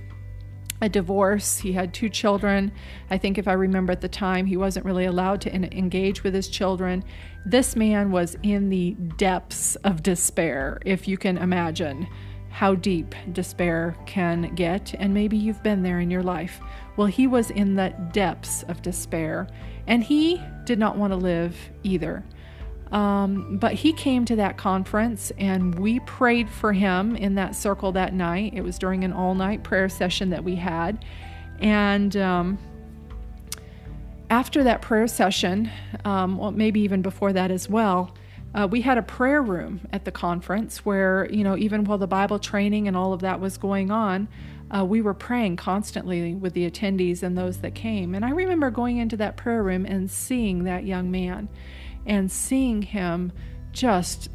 a 0.80 0.90
divorce. 0.90 1.58
He 1.58 1.72
had 1.72 1.92
two 1.92 2.08
children. 2.08 2.72
I 3.10 3.18
think, 3.18 3.40
if 3.40 3.48
I 3.48 3.54
remember 3.54 3.92
at 3.92 4.02
the 4.02 4.08
time, 4.08 4.46
he 4.46 4.58
wasn't 4.58 4.86
really 4.86 5.06
allowed 5.06 5.42
to 5.42 5.54
engage 5.54 6.24
with 6.24 6.36
his 6.36 6.50
children. 6.50 7.04
This 7.48 7.76
man 7.76 8.12
was 8.12 8.38
in 8.44 8.70
the 8.70 8.92
depths 9.18 9.76
of 9.78 10.04
despair, 10.04 10.80
if 10.86 11.08
you 11.08 11.18
can 11.18 11.40
imagine 11.40 12.08
how 12.58 12.74
deep 12.74 13.14
despair 13.34 13.96
can 14.08 14.56
get, 14.56 14.92
and 14.98 15.14
maybe 15.14 15.38
you've 15.38 15.62
been 15.62 15.84
there 15.84 16.00
in 16.00 16.10
your 16.10 16.24
life. 16.24 16.60
Well, 16.96 17.06
he 17.06 17.28
was 17.28 17.52
in 17.52 17.76
the 17.76 17.94
depths 18.12 18.64
of 18.64 18.82
despair, 18.82 19.48
and 19.86 20.04
he 20.04 20.42
did 20.64 20.80
not 20.80 20.98
want 20.98 21.14
to 21.14 21.18
live 21.18 21.56
either. 21.84 22.24
Um, 22.92 23.60
but 23.60 23.74
he 23.74 23.94
came 23.94 24.26
to 24.26 24.36
that 24.38 24.58
conference, 24.58 25.32
and 25.38 25.78
we 25.78 26.00
prayed 26.00 26.50
for 26.50 26.74
him 26.74 27.16
in 27.16 27.36
that 27.36 27.56
circle 27.56 27.92
that 27.92 28.16
night. 28.16 28.56
It 28.56 28.62
was 28.62 28.80
during 28.80 29.04
an 29.04 29.14
all 29.14 29.36
night 29.36 29.64
prayer 29.64 29.88
session 29.88 30.32
that 30.32 30.44
we 30.44 30.56
had. 30.56 31.06
And 31.60 32.18
um, 32.18 32.58
after 34.32 34.64
that 34.64 34.82
prayer 34.82 35.08
session, 35.08 35.70
um, 36.06 36.40
well, 36.40 36.52
maybe 36.52 36.80
even 36.80 37.04
before 37.04 37.34
that 37.34 37.52
as 37.52 37.70
well, 37.70 38.16
uh, 38.58 38.68
we 38.68 38.82
had 38.82 38.98
a 38.98 39.04
prayer 39.04 39.42
room 39.42 39.80
at 39.94 40.04
the 40.04 40.12
conference 40.12 40.84
where, 40.84 41.28
you 41.30 41.44
know, 41.44 41.56
even 41.56 41.84
while 41.84 42.00
the 42.00 42.08
Bible 42.08 42.40
training 42.40 42.88
and 42.88 42.98
all 42.98 43.14
of 43.14 43.20
that 43.20 43.40
was 43.40 43.56
going 43.56 43.92
on, 43.92 44.28
uh, 44.76 44.84
we 44.84 45.00
were 45.00 45.14
praying 45.14 45.56
constantly 45.56 46.34
with 46.34 46.54
the 46.54 46.70
attendees 46.70 47.22
and 47.22 47.38
those 47.38 47.60
that 47.60 47.76
came. 47.76 48.16
And 48.16 48.26
I 48.26 48.32
remember 48.32 48.72
going 48.72 48.98
into 48.98 49.16
that 49.18 49.38
prayer 49.38 49.62
room 49.62 49.86
and 49.86 50.10
seeing 50.10 50.64
that 50.64 50.86
young 50.86 51.12
man 51.12 51.50
and 52.08 52.32
seeing 52.32 52.82
him 52.82 53.32
just 53.74 54.30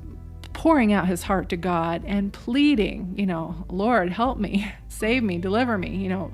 pouring 0.52 0.92
out 0.92 1.08
his 1.08 1.24
heart 1.24 1.48
to 1.48 1.56
God 1.56 2.04
and 2.06 2.32
pleading, 2.32 3.14
you 3.18 3.26
know, 3.26 3.66
Lord, 3.68 4.11
help 4.11 4.38
me, 4.38 4.72
save 4.88 5.24
me, 5.24 5.38
deliver 5.38 5.76
me, 5.76 5.96
you 5.96 6.08
know, 6.08 6.30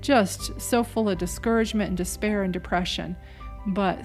just 0.00 0.58
so 0.58 0.82
full 0.82 1.10
of 1.10 1.18
discouragement 1.18 1.88
and 1.88 1.96
despair 1.98 2.44
and 2.44 2.52
depression 2.52 3.14
but 3.66 4.00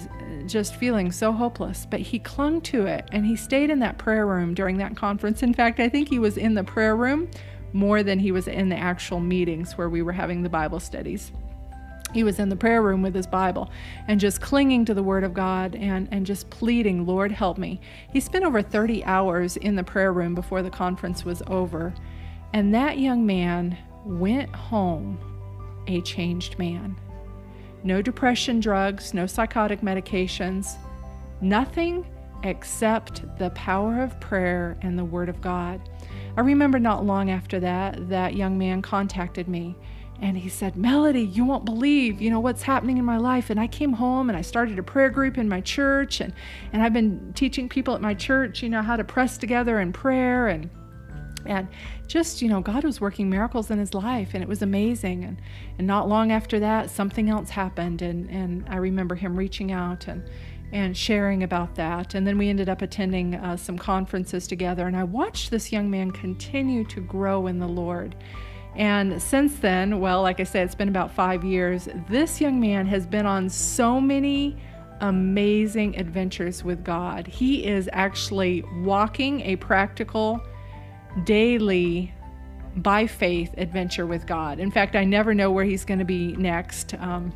just 0.48 0.76
feeling 0.76 1.12
so 1.12 1.32
hopeless. 1.32 1.86
But 1.90 2.02
he 2.02 2.20
clung 2.20 2.62
to 2.62 2.86
it 2.86 3.08
and 3.12 3.26
he 3.26 3.36
stayed 3.36 3.70
in 3.70 3.80
that 3.80 3.98
prayer 3.98 4.26
room 4.26 4.54
during 4.54 4.78
that 4.78 4.96
conference. 4.96 5.44
In 5.44 5.54
fact, 5.54 5.80
I 5.80 5.90
think 5.90 6.10
he 6.10 6.20
was 6.20 6.38
in 6.38 6.54
the 6.56 6.64
prayer 6.64 6.96
room 6.96 7.30
more 7.74 8.04
than 8.04 8.20
he 8.20 8.32
was 8.32 8.48
in 8.48 8.70
the 8.70 8.78
actual 8.78 9.20
meetings 9.20 9.78
where 9.78 9.90
we 9.90 10.02
were 10.02 10.12
having 10.12 10.42
the 10.42 10.50
Bible 10.50 10.80
studies. 10.80 11.32
He 12.14 12.24
was 12.24 12.40
in 12.40 12.50
the 12.50 12.56
prayer 12.58 12.82
room 12.82 13.02
with 13.02 13.16
his 13.16 13.28
Bible 13.28 13.72
and 14.08 14.20
just 14.20 14.42
clinging 14.42 14.84
to 14.86 14.94
the 14.94 15.04
Word 15.04 15.24
of 15.24 15.34
God 15.34 15.76
and, 15.76 16.10
and 16.12 16.26
just 16.26 16.50
pleading, 16.50 17.06
Lord, 17.06 17.32
help 17.32 17.58
me. 17.58 17.80
He 18.12 18.20
spent 18.20 18.44
over 18.44 18.62
30 18.62 19.06
hours 19.06 19.56
in 19.58 19.76
the 19.76 19.84
prayer 19.84 20.12
room 20.12 20.36
before 20.36 20.62
the 20.62 20.70
conference 20.70 21.24
was 21.24 21.42
over. 21.48 21.94
And 22.54 22.76
that 22.76 23.00
young 23.00 23.26
man 23.26 23.78
went 24.04 24.54
home 24.54 25.20
a 25.88 26.02
changed 26.02 26.60
man. 26.60 26.98
No 27.84 28.02
depression 28.02 28.60
drugs, 28.60 29.14
no 29.14 29.26
psychotic 29.26 29.82
medications, 29.82 30.78
nothing 31.42 32.06
except 32.44 33.24
the 33.38 33.50
power 33.52 34.02
of 34.02 34.20
prayer 34.20 34.78
and 34.82 34.98
the 34.98 35.06
Word 35.06 35.30
of 35.30 35.42
God. 35.42 35.82
I 36.38 36.42
remember 36.42 36.80
not 36.80 37.06
long 37.06 37.30
after 37.30 37.60
that, 37.60 38.10
that 38.10 38.36
young 38.36 38.58
man 38.58 38.82
contacted 38.82 39.48
me 39.48 39.76
and 40.22 40.38
he 40.38 40.50
said, 40.50 40.76
Melody, 40.76 41.24
you 41.24 41.44
won't 41.44 41.66
believe, 41.66 42.22
you 42.22 42.30
know, 42.30 42.40
what's 42.40 42.62
happening 42.62 43.00
in 43.00 43.06
my 43.06 43.18
life. 43.18 43.50
And 43.50 43.60
I 43.60 43.66
came 43.66 43.94
home 43.94 44.30
and 44.30 44.38
I 44.38 44.42
started 44.42 44.78
a 44.78 44.84
prayer 44.84 45.10
group 45.10 45.38
in 45.38 45.50
my 45.50 45.62
church 45.62 46.22
and, 46.22 46.32
and 46.72 46.84
I've 46.84 46.94
been 46.94 47.34
teaching 47.34 47.68
people 47.68 47.96
at 47.96 48.02
my 48.02 48.14
church, 48.14 48.62
you 48.62 48.70
know, 48.70 48.84
how 48.84 48.96
to 48.96 49.04
press 49.04 49.38
together 49.38 49.80
in 49.80 49.92
prayer 49.92 50.48
and 50.48 50.70
and 51.44 51.68
just 52.12 52.42
you 52.42 52.50
know 52.50 52.60
god 52.60 52.84
was 52.84 53.00
working 53.00 53.30
miracles 53.30 53.72
in 53.72 53.80
his 53.80 53.94
life 53.94 54.32
and 54.34 54.44
it 54.44 54.50
was 54.50 54.62
amazing. 54.62 55.24
And 55.24 55.38
and 55.78 55.88
not 55.88 56.10
long 56.10 56.32
after 56.32 56.60
that 56.60 56.90
something 56.90 57.30
else 57.30 57.50
happened 57.50 58.02
and 58.02 58.30
and 58.30 58.66
i 58.70 58.76
remember 58.76 59.16
him 59.16 59.38
reaching 59.38 59.72
out 59.72 60.08
and 60.08 60.24
and 60.74 60.96
sharing 60.96 61.44
about 61.44 61.76
that. 61.76 62.16
And 62.16 62.26
then 62.26 62.38
we 62.38 62.48
ended 62.48 62.70
up 62.70 62.82
attending 62.82 63.36
uh, 63.36 63.58
some 63.58 63.78
conferences 63.78 64.46
together 64.46 64.88
and 64.88 64.96
i 64.96 65.04
watched 65.04 65.52
this 65.52 65.72
young 65.72 65.90
man 65.90 66.12
continue 66.12 66.84
to 66.86 67.00
grow 67.00 67.48
in 67.48 67.60
the 67.60 67.68
lord. 67.68 68.16
And 68.76 69.22
since 69.22 69.60
then 69.60 70.00
well 70.00 70.22
like 70.22 70.40
i 70.42 70.44
said 70.44 70.66
it's 70.66 70.76
been 70.76 70.90
about 70.90 71.12
five 71.12 71.44
years 71.46 71.88
this 72.10 72.42
young 72.42 72.60
man 72.60 72.86
has 72.88 73.06
been 73.06 73.26
on 73.26 73.50
so 73.50 74.02
many 74.02 74.58
amazing 75.00 75.98
adventures 75.98 76.64
with 76.64 76.84
god. 76.84 77.26
He 77.26 77.66
is 77.66 77.90
actually 77.94 78.64
walking 78.84 79.42
a 79.42 79.56
practical 79.56 80.42
daily 81.24 82.14
by 82.78 83.06
faith 83.08 83.54
adventure 83.58 84.06
with 84.06 84.26
God. 84.26 84.60
In 84.60 84.72
fact, 84.72 84.96
I 84.96 85.04
never 85.04 85.34
know 85.34 85.52
where 85.52 85.66
he's 85.66 85.84
going 85.84 86.00
to 86.00 86.06
be 86.06 86.34
next. 86.34 86.94
Um, 86.96 87.34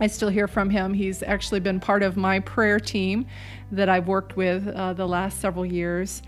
I 0.00 0.06
still 0.06 0.28
hear 0.28 0.48
from 0.48 0.70
him. 0.70 0.94
He's 0.94 1.22
actually 1.22 1.60
been 1.60 1.80
part 1.80 2.02
of 2.02 2.16
my 2.16 2.40
prayer 2.40 2.80
team 2.80 3.26
that 3.72 3.88
I've 3.88 4.08
worked 4.08 4.36
with 4.36 4.66
uh, 4.68 4.92
the 4.94 5.06
last 5.06 5.40
several 5.40 5.64
years. 5.64 6.22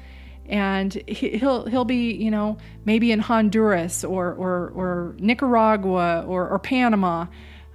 And 0.49 0.93
he'll 1.09 1.67
he'll 1.67 1.85
be 1.85 2.13
you 2.13 2.31
know 2.31 2.57
maybe 2.85 3.11
in 3.11 3.19
Honduras 3.19 4.05
or 4.05 4.33
or, 4.35 4.69
or 4.77 5.17
Nicaragua 5.19 6.25
or, 6.25 6.49
or 6.49 6.59
Panama 6.61 7.27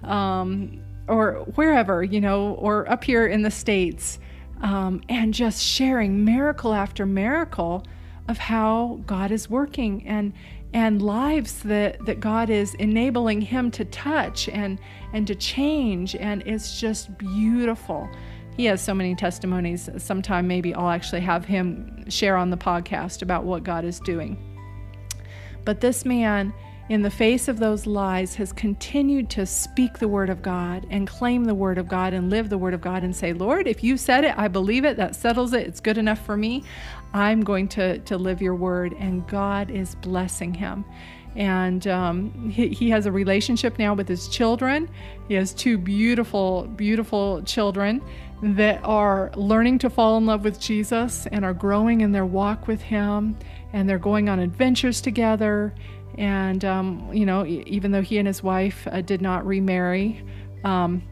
um, 0.02 0.80
or 1.06 1.44
wherever 1.54 2.02
you 2.02 2.18
know 2.18 2.54
or 2.54 2.90
up 2.90 3.04
here 3.04 3.26
in 3.26 3.42
the 3.42 3.50
states 3.50 4.18
um, 4.62 5.02
and 5.10 5.34
just 5.34 5.62
sharing 5.62 6.24
miracle 6.24 6.72
after 6.72 7.04
miracle 7.04 7.84
of 8.28 8.38
how 8.38 9.00
God 9.06 9.30
is 9.30 9.50
working 9.50 10.06
and 10.06 10.32
and 10.74 11.02
lives 11.02 11.62
that, 11.64 12.02
that 12.06 12.18
God 12.18 12.48
is 12.48 12.72
enabling 12.76 13.42
him 13.42 13.70
to 13.72 13.84
touch 13.84 14.48
and 14.48 14.78
and 15.12 15.26
to 15.26 15.34
change 15.34 16.14
and 16.16 16.42
it's 16.46 16.80
just 16.80 17.16
beautiful. 17.18 18.08
He 18.56 18.66
has 18.66 18.82
so 18.82 18.94
many 18.94 19.14
testimonies. 19.14 19.88
Sometime 19.98 20.46
maybe 20.46 20.74
I'll 20.74 20.90
actually 20.90 21.22
have 21.22 21.44
him 21.44 22.08
share 22.08 22.36
on 22.36 22.50
the 22.50 22.56
podcast 22.56 23.22
about 23.22 23.44
what 23.44 23.64
God 23.64 23.84
is 23.84 24.00
doing. 24.00 24.36
But 25.64 25.80
this 25.80 26.04
man 26.04 26.52
in 26.88 27.02
the 27.02 27.10
face 27.10 27.48
of 27.48 27.58
those 27.58 27.86
lies, 27.86 28.34
has 28.34 28.52
continued 28.52 29.30
to 29.30 29.46
speak 29.46 29.98
the 29.98 30.08
Word 30.08 30.28
of 30.28 30.42
God 30.42 30.86
and 30.90 31.06
claim 31.06 31.44
the 31.44 31.54
Word 31.54 31.78
of 31.78 31.88
God 31.88 32.12
and 32.12 32.28
live 32.28 32.48
the 32.48 32.58
Word 32.58 32.74
of 32.74 32.80
God 32.80 33.04
and 33.04 33.14
say, 33.14 33.32
Lord, 33.32 33.66
if 33.66 33.84
you 33.84 33.96
said 33.96 34.24
it, 34.24 34.36
I 34.36 34.48
believe 34.48 34.84
it, 34.84 34.96
that 34.96 35.14
settles 35.14 35.52
it, 35.52 35.66
it's 35.66 35.80
good 35.80 35.96
enough 35.96 36.24
for 36.24 36.36
me. 36.36 36.64
I'm 37.14 37.42
going 37.42 37.68
to, 37.68 37.98
to 38.00 38.18
live 38.18 38.42
your 38.42 38.54
Word. 38.54 38.94
And 38.98 39.26
God 39.28 39.70
is 39.70 39.94
blessing 39.96 40.54
him. 40.54 40.84
And 41.34 41.86
um, 41.86 42.50
he, 42.50 42.68
he 42.68 42.90
has 42.90 43.06
a 43.06 43.12
relationship 43.12 43.78
now 43.78 43.94
with 43.94 44.08
his 44.08 44.28
children. 44.28 44.90
He 45.28 45.34
has 45.34 45.54
two 45.54 45.78
beautiful, 45.78 46.64
beautiful 46.64 47.42
children 47.42 48.02
that 48.42 48.80
are 48.82 49.30
learning 49.36 49.78
to 49.78 49.88
fall 49.88 50.18
in 50.18 50.26
love 50.26 50.44
with 50.44 50.60
Jesus 50.60 51.26
and 51.28 51.44
are 51.44 51.54
growing 51.54 52.00
in 52.00 52.10
their 52.10 52.26
walk 52.26 52.66
with 52.66 52.82
Him. 52.82 53.38
And 53.72 53.88
they're 53.88 53.98
going 53.98 54.28
on 54.28 54.40
adventures 54.40 55.00
together 55.00 55.72
and, 56.18 56.64
um, 56.64 57.10
you 57.12 57.26
know, 57.26 57.46
even 57.46 57.90
though 57.90 58.02
he 58.02 58.18
and 58.18 58.26
his 58.26 58.42
wife 58.42 58.86
uh, 58.90 59.00
did 59.00 59.22
not 59.22 59.46
remarry, 59.46 60.24
um, 60.64 61.02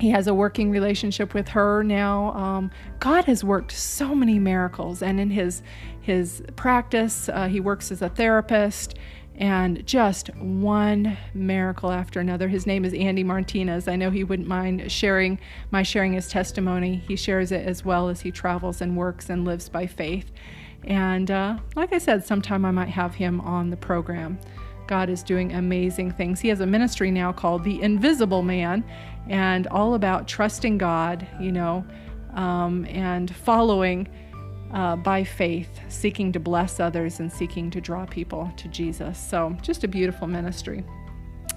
he 0.00 0.10
has 0.10 0.26
a 0.26 0.34
working 0.34 0.70
relationship 0.70 1.34
with 1.34 1.48
her 1.48 1.82
now. 1.82 2.32
Um, 2.34 2.70
God 2.98 3.24
has 3.24 3.44
worked 3.44 3.72
so 3.72 4.14
many 4.14 4.38
miracles, 4.38 5.02
and 5.02 5.20
in 5.20 5.30
his 5.30 5.62
his 6.00 6.42
practice, 6.56 7.30
uh, 7.30 7.48
he 7.48 7.60
works 7.60 7.90
as 7.90 8.02
a 8.02 8.10
therapist, 8.10 8.98
and 9.36 9.86
just 9.86 10.34
one 10.36 11.16
miracle 11.32 11.90
after 11.90 12.20
another. 12.20 12.48
His 12.48 12.66
name 12.66 12.84
is 12.84 12.92
Andy 12.92 13.24
Martinez. 13.24 13.88
I 13.88 13.96
know 13.96 14.10
he 14.10 14.24
wouldn't 14.24 14.48
mind 14.48 14.90
sharing 14.90 15.38
my 15.70 15.82
sharing 15.82 16.12
his 16.12 16.28
testimony. 16.28 17.02
He 17.08 17.16
shares 17.16 17.50
it 17.52 17.66
as 17.66 17.84
well 17.84 18.08
as 18.08 18.20
he 18.20 18.30
travels 18.30 18.80
and 18.80 18.96
works 18.96 19.30
and 19.30 19.44
lives 19.44 19.68
by 19.68 19.86
faith. 19.86 20.30
And 20.86 21.30
uh, 21.30 21.58
like 21.76 21.92
I 21.92 21.98
said, 21.98 22.24
sometime 22.24 22.64
I 22.64 22.70
might 22.70 22.88
have 22.88 23.14
him 23.14 23.40
on 23.40 23.70
the 23.70 23.76
program. 23.76 24.38
God 24.86 25.08
is 25.08 25.22
doing 25.22 25.54
amazing 25.54 26.10
things. 26.12 26.40
He 26.40 26.48
has 26.48 26.60
a 26.60 26.66
ministry 26.66 27.10
now 27.10 27.32
called 27.32 27.64
The 27.64 27.80
Invisible 27.80 28.42
Man 28.42 28.84
and 29.28 29.66
all 29.68 29.94
about 29.94 30.28
trusting 30.28 30.76
God, 30.76 31.26
you 31.40 31.52
know, 31.52 31.84
um, 32.34 32.84
and 32.86 33.34
following 33.34 34.08
uh, 34.72 34.96
by 34.96 35.24
faith, 35.24 35.80
seeking 35.88 36.32
to 36.32 36.40
bless 36.40 36.80
others 36.80 37.20
and 37.20 37.32
seeking 37.32 37.70
to 37.70 37.80
draw 37.80 38.04
people 38.04 38.52
to 38.56 38.68
Jesus. 38.68 39.18
So, 39.18 39.56
just 39.62 39.84
a 39.84 39.88
beautiful 39.88 40.26
ministry. 40.26 40.84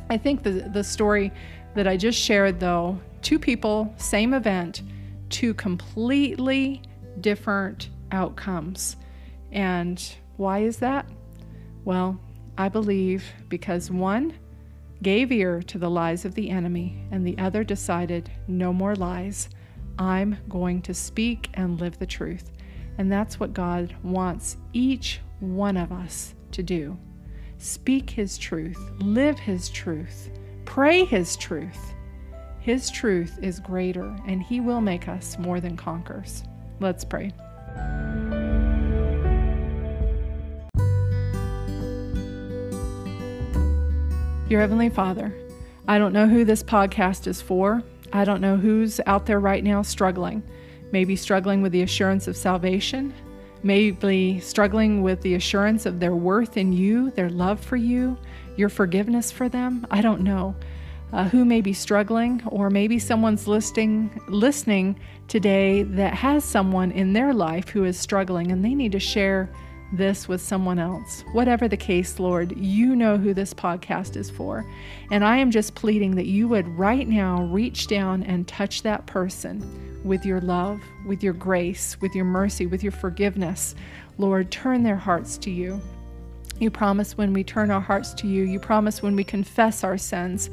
I 0.09 0.17
think 0.17 0.43
the, 0.43 0.69
the 0.71 0.83
story 0.83 1.33
that 1.75 1.87
I 1.87 1.97
just 1.97 2.17
shared, 2.17 2.59
though, 2.59 2.99
two 3.21 3.39
people, 3.39 3.93
same 3.97 4.33
event, 4.33 4.83
two 5.29 5.53
completely 5.53 6.81
different 7.19 7.89
outcomes. 8.11 8.95
And 9.51 10.03
why 10.37 10.59
is 10.59 10.77
that? 10.77 11.09
Well, 11.85 12.19
I 12.57 12.69
believe 12.69 13.23
because 13.49 13.91
one 13.91 14.33
gave 15.01 15.31
ear 15.31 15.61
to 15.61 15.77
the 15.77 15.89
lies 15.89 16.25
of 16.25 16.33
the 16.35 16.49
enemy 16.49 17.05
and 17.11 17.25
the 17.25 17.37
other 17.37 17.63
decided, 17.63 18.31
no 18.47 18.73
more 18.73 18.95
lies. 18.95 19.49
I'm 19.99 20.37
going 20.49 20.81
to 20.83 20.93
speak 20.93 21.49
and 21.53 21.79
live 21.79 21.97
the 21.97 22.05
truth. 22.05 22.51
And 22.97 23.11
that's 23.11 23.39
what 23.39 23.53
God 23.53 23.95
wants 24.03 24.57
each 24.73 25.21
one 25.39 25.77
of 25.77 25.91
us 25.91 26.33
to 26.51 26.63
do. 26.63 26.97
Speak 27.57 28.09
His 28.09 28.37
truth, 28.37 28.79
live 28.99 29.37
His 29.39 29.69
truth, 29.69 30.29
pray 30.65 31.05
His 31.05 31.35
truth. 31.35 31.93
His 32.59 32.89
truth 32.89 33.39
is 33.41 33.59
greater, 33.59 34.15
and 34.27 34.41
He 34.43 34.59
will 34.59 34.81
make 34.81 35.07
us 35.07 35.37
more 35.39 35.59
than 35.59 35.77
conquerors. 35.77 36.43
Let's 36.79 37.05
pray. 37.05 37.31
Your 44.49 44.61
Heavenly 44.61 44.87
Father, 44.87 45.35
I 45.89 45.97
don't 45.97 46.13
know 46.13 46.25
who 46.25 46.45
this 46.45 46.63
podcast 46.63 47.27
is 47.27 47.41
for. 47.41 47.83
I 48.13 48.23
don't 48.23 48.39
know 48.39 48.55
who's 48.55 49.01
out 49.05 49.25
there 49.25 49.41
right 49.41 49.61
now 49.61 49.81
struggling. 49.81 50.41
Maybe 50.93 51.17
struggling 51.17 51.61
with 51.61 51.73
the 51.73 51.81
assurance 51.81 52.29
of 52.29 52.37
salvation, 52.37 53.13
maybe 53.61 54.39
struggling 54.39 55.01
with 55.01 55.21
the 55.21 55.35
assurance 55.35 55.85
of 55.85 55.99
their 55.99 56.15
worth 56.15 56.55
in 56.55 56.71
you, 56.71 57.11
their 57.11 57.29
love 57.29 57.59
for 57.59 57.75
you, 57.75 58.17
your 58.55 58.69
forgiveness 58.69 59.33
for 59.33 59.49
them. 59.49 59.85
I 59.91 59.99
don't 59.99 60.21
know. 60.21 60.55
Uh, 61.11 61.27
who 61.27 61.43
may 61.43 61.59
be 61.59 61.73
struggling, 61.73 62.41
or 62.47 62.69
maybe 62.69 62.99
someone's 62.99 63.49
listening 63.49 64.09
listening 64.29 64.97
today 65.27 65.83
that 65.83 66.13
has 66.13 66.45
someone 66.45 66.91
in 66.91 67.11
their 67.11 67.33
life 67.33 67.67
who 67.67 67.83
is 67.83 67.99
struggling 67.99 68.53
and 68.53 68.63
they 68.63 68.75
need 68.75 68.93
to 68.93 68.99
share 68.99 69.49
this 69.91 70.27
with 70.27 70.41
someone 70.41 70.79
else. 70.79 71.23
Whatever 71.31 71.67
the 71.67 71.77
case, 71.77 72.19
Lord, 72.19 72.57
you 72.57 72.95
know 72.95 73.17
who 73.17 73.33
this 73.33 73.53
podcast 73.53 74.15
is 74.15 74.29
for. 74.29 74.65
And 75.11 75.23
I 75.23 75.37
am 75.37 75.51
just 75.51 75.75
pleading 75.75 76.15
that 76.15 76.27
you 76.27 76.47
would 76.47 76.67
right 76.67 77.07
now 77.07 77.43
reach 77.43 77.87
down 77.87 78.23
and 78.23 78.47
touch 78.47 78.83
that 78.83 79.05
person 79.05 80.01
with 80.03 80.25
your 80.25 80.41
love, 80.41 80.81
with 81.05 81.23
your 81.23 81.33
grace, 81.33 81.99
with 82.01 82.15
your 82.15 82.25
mercy, 82.25 82.65
with 82.65 82.83
your 82.83 82.91
forgiveness. 82.91 83.75
Lord, 84.17 84.51
turn 84.51 84.83
their 84.83 84.95
hearts 84.95 85.37
to 85.39 85.51
you. 85.51 85.81
You 86.59 86.71
promise 86.71 87.15
when 87.17 87.33
we 87.33 87.43
turn 87.43 87.69
our 87.69 87.81
hearts 87.81 88.13
to 88.15 88.27
you, 88.27 88.43
you 88.43 88.59
promise 88.59 89.03
when 89.03 89.15
we 89.15 89.23
confess 89.23 89.83
our 89.83 89.97
sins, 89.97 90.49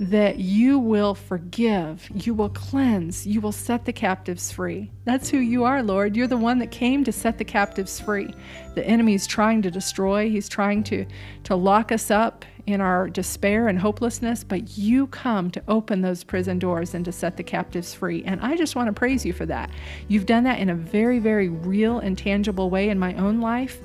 that 0.00 0.38
you 0.38 0.80
will 0.80 1.14
forgive, 1.14 2.08
you 2.12 2.34
will 2.34 2.48
cleanse, 2.48 3.24
you 3.24 3.40
will 3.40 3.52
set 3.52 3.84
the 3.84 3.92
captives 3.92 4.50
free. 4.50 4.90
That's 5.04 5.30
who 5.30 5.38
you 5.38 5.62
are, 5.62 5.82
Lord. 5.82 6.16
You're 6.16 6.26
the 6.26 6.36
one 6.36 6.58
that 6.58 6.72
came 6.72 7.04
to 7.04 7.12
set 7.12 7.38
the 7.38 7.44
captives 7.44 8.00
free. 8.00 8.34
The 8.74 8.84
enemy 8.84 9.14
is 9.14 9.28
trying 9.28 9.62
to 9.62 9.70
destroy, 9.70 10.28
he's 10.28 10.48
trying 10.48 10.82
to, 10.84 11.06
to 11.44 11.54
lock 11.54 11.92
us 11.92 12.10
up 12.10 12.44
in 12.66 12.80
our 12.80 13.08
despair 13.08 13.68
and 13.68 13.78
hopelessness, 13.78 14.42
but 14.42 14.76
you 14.76 15.06
come 15.08 15.50
to 15.50 15.62
open 15.68 16.00
those 16.00 16.24
prison 16.24 16.58
doors 16.58 16.94
and 16.94 17.04
to 17.04 17.12
set 17.12 17.36
the 17.36 17.42
captives 17.42 17.92
free. 17.92 18.24
And 18.24 18.40
I 18.40 18.56
just 18.56 18.74
want 18.74 18.88
to 18.88 18.92
praise 18.92 19.24
you 19.24 19.32
for 19.32 19.46
that. 19.46 19.70
You've 20.08 20.26
done 20.26 20.44
that 20.44 20.58
in 20.58 20.70
a 20.70 20.74
very, 20.74 21.18
very 21.18 21.48
real 21.48 21.98
and 21.98 22.16
tangible 22.16 22.70
way 22.70 22.88
in 22.88 22.98
my 22.98 23.14
own 23.14 23.40
life. 23.40 23.80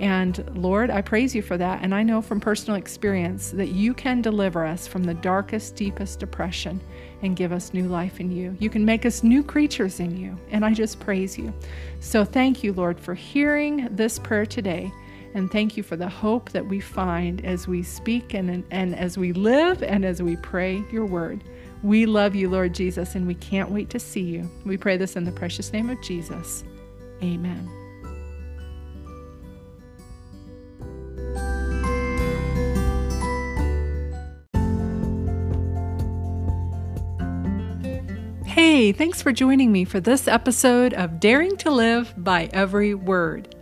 And 0.00 0.48
Lord, 0.54 0.90
I 0.90 1.02
praise 1.02 1.34
you 1.34 1.42
for 1.42 1.56
that. 1.56 1.82
And 1.82 1.94
I 1.94 2.02
know 2.02 2.22
from 2.22 2.40
personal 2.40 2.78
experience 2.78 3.50
that 3.50 3.68
you 3.68 3.94
can 3.94 4.22
deliver 4.22 4.64
us 4.64 4.86
from 4.86 5.04
the 5.04 5.14
darkest, 5.14 5.74
deepest 5.74 6.20
depression 6.20 6.80
and 7.22 7.36
give 7.36 7.52
us 7.52 7.74
new 7.74 7.88
life 7.88 8.20
in 8.20 8.30
you. 8.30 8.56
You 8.60 8.70
can 8.70 8.84
make 8.84 9.04
us 9.04 9.24
new 9.24 9.42
creatures 9.42 9.98
in 9.98 10.16
you. 10.16 10.38
And 10.50 10.64
I 10.64 10.72
just 10.72 11.00
praise 11.00 11.36
you. 11.36 11.52
So 12.00 12.24
thank 12.24 12.62
you, 12.62 12.72
Lord, 12.72 13.00
for 13.00 13.14
hearing 13.14 13.88
this 13.90 14.18
prayer 14.18 14.46
today. 14.46 14.92
And 15.34 15.50
thank 15.50 15.76
you 15.76 15.82
for 15.82 15.96
the 15.96 16.08
hope 16.08 16.50
that 16.50 16.66
we 16.66 16.80
find 16.80 17.44
as 17.44 17.66
we 17.66 17.82
speak 17.82 18.34
and, 18.34 18.64
and 18.70 18.94
as 18.94 19.18
we 19.18 19.32
live 19.32 19.82
and 19.82 20.04
as 20.04 20.22
we 20.22 20.36
pray 20.36 20.82
your 20.90 21.06
word. 21.06 21.42
We 21.82 22.06
love 22.06 22.34
you, 22.34 22.48
Lord 22.48 22.74
Jesus, 22.74 23.14
and 23.14 23.26
we 23.26 23.34
can't 23.34 23.70
wait 23.70 23.90
to 23.90 23.98
see 23.98 24.22
you. 24.22 24.50
We 24.64 24.76
pray 24.76 24.96
this 24.96 25.16
in 25.16 25.24
the 25.24 25.32
precious 25.32 25.72
name 25.72 25.90
of 25.90 26.00
Jesus. 26.02 26.64
Amen. 27.22 27.87
Thanks 38.92 39.20
for 39.20 39.32
joining 39.32 39.70
me 39.70 39.84
for 39.84 40.00
this 40.00 40.26
episode 40.26 40.94
of 40.94 41.20
Daring 41.20 41.56
to 41.58 41.70
Live 41.70 42.14
by 42.16 42.48
Every 42.52 42.94
Word. 42.94 43.54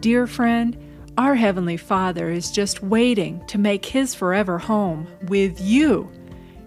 Dear 0.00 0.26
friend, 0.26 0.76
our 1.16 1.34
Heavenly 1.34 1.78
Father 1.78 2.28
is 2.28 2.50
just 2.50 2.82
waiting 2.82 3.44
to 3.46 3.56
make 3.56 3.86
His 3.86 4.14
forever 4.14 4.58
home 4.58 5.06
with 5.28 5.58
you. 5.60 6.10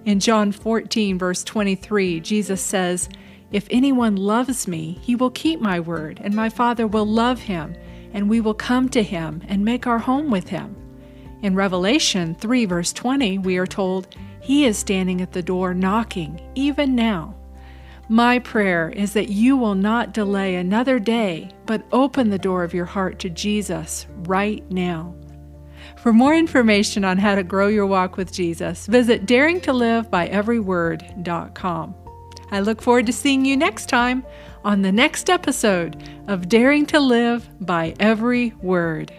In 0.06 0.20
John 0.20 0.52
14, 0.52 1.20
verse 1.20 1.44
23, 1.44 2.22
Jesus 2.22 2.62
says, 2.62 3.08
If 3.52 3.68
anyone 3.70 4.16
loves 4.16 4.68
me, 4.68 4.98
he 5.02 5.16
will 5.16 5.30
keep 5.30 5.60
my 5.60 5.80
word, 5.80 6.20
and 6.24 6.34
my 6.34 6.50
Father 6.50 6.88
will 6.88 7.06
love 7.06 7.42
him, 7.42 7.76
and 8.14 8.30
we 8.30 8.42
will 8.42 8.56
come 8.56 8.90
to 8.90 9.04
him 9.04 9.44
and 9.48 9.64
make 9.64 9.86
our 9.86 10.00
home 10.00 10.32
with 10.32 10.48
him. 10.48 10.76
In 11.44 11.56
Revelation 11.56 12.34
3, 12.36 12.66
verse 12.66 12.94
20, 12.94 13.38
we 13.38 13.58
are 13.58 13.68
told, 13.68 14.16
He 14.40 14.66
is 14.66 14.78
standing 14.78 15.22
at 15.22 15.34
the 15.34 15.44
door 15.44 15.74
knocking, 15.76 16.42
even 16.56 16.96
now. 16.96 17.36
My 18.12 18.38
prayer 18.40 18.90
is 18.90 19.14
that 19.14 19.30
you 19.30 19.56
will 19.56 19.74
not 19.74 20.14
delay 20.14 20.56
another 20.56 21.00
day, 21.00 21.50
but 21.66 21.86
open 21.94 22.30
the 22.30 22.38
door 22.38 22.66
of 22.66 22.74
your 22.74 22.84
heart 22.84 23.20
to 23.20 23.30
Jesus 23.30 24.06
right 24.24 24.70
now. 24.70 25.16
For 25.96 26.12
more 26.12 26.36
information 26.36 27.06
on 27.06 27.18
how 27.18 27.36
to 27.36 27.44
grow 27.44 27.70
your 27.70 27.86
walk 27.86 28.18
with 28.18 28.34
Jesus, 28.34 28.86
visit 28.86 29.26
daringtolivebyeveryword.com. 29.26 31.96
I 32.52 32.60
look 32.60 32.82
forward 32.82 33.06
to 33.06 33.14
seeing 33.14 33.46
you 33.46 33.56
next 33.56 33.88
time 33.88 34.26
on 34.66 34.82
the 34.82 34.92
next 34.92 35.30
episode 35.30 36.04
of 36.28 36.50
Daring 36.50 36.86
to 36.88 37.00
Live 37.00 37.48
by 37.62 37.96
Every 37.98 38.52
Word. 38.62 39.14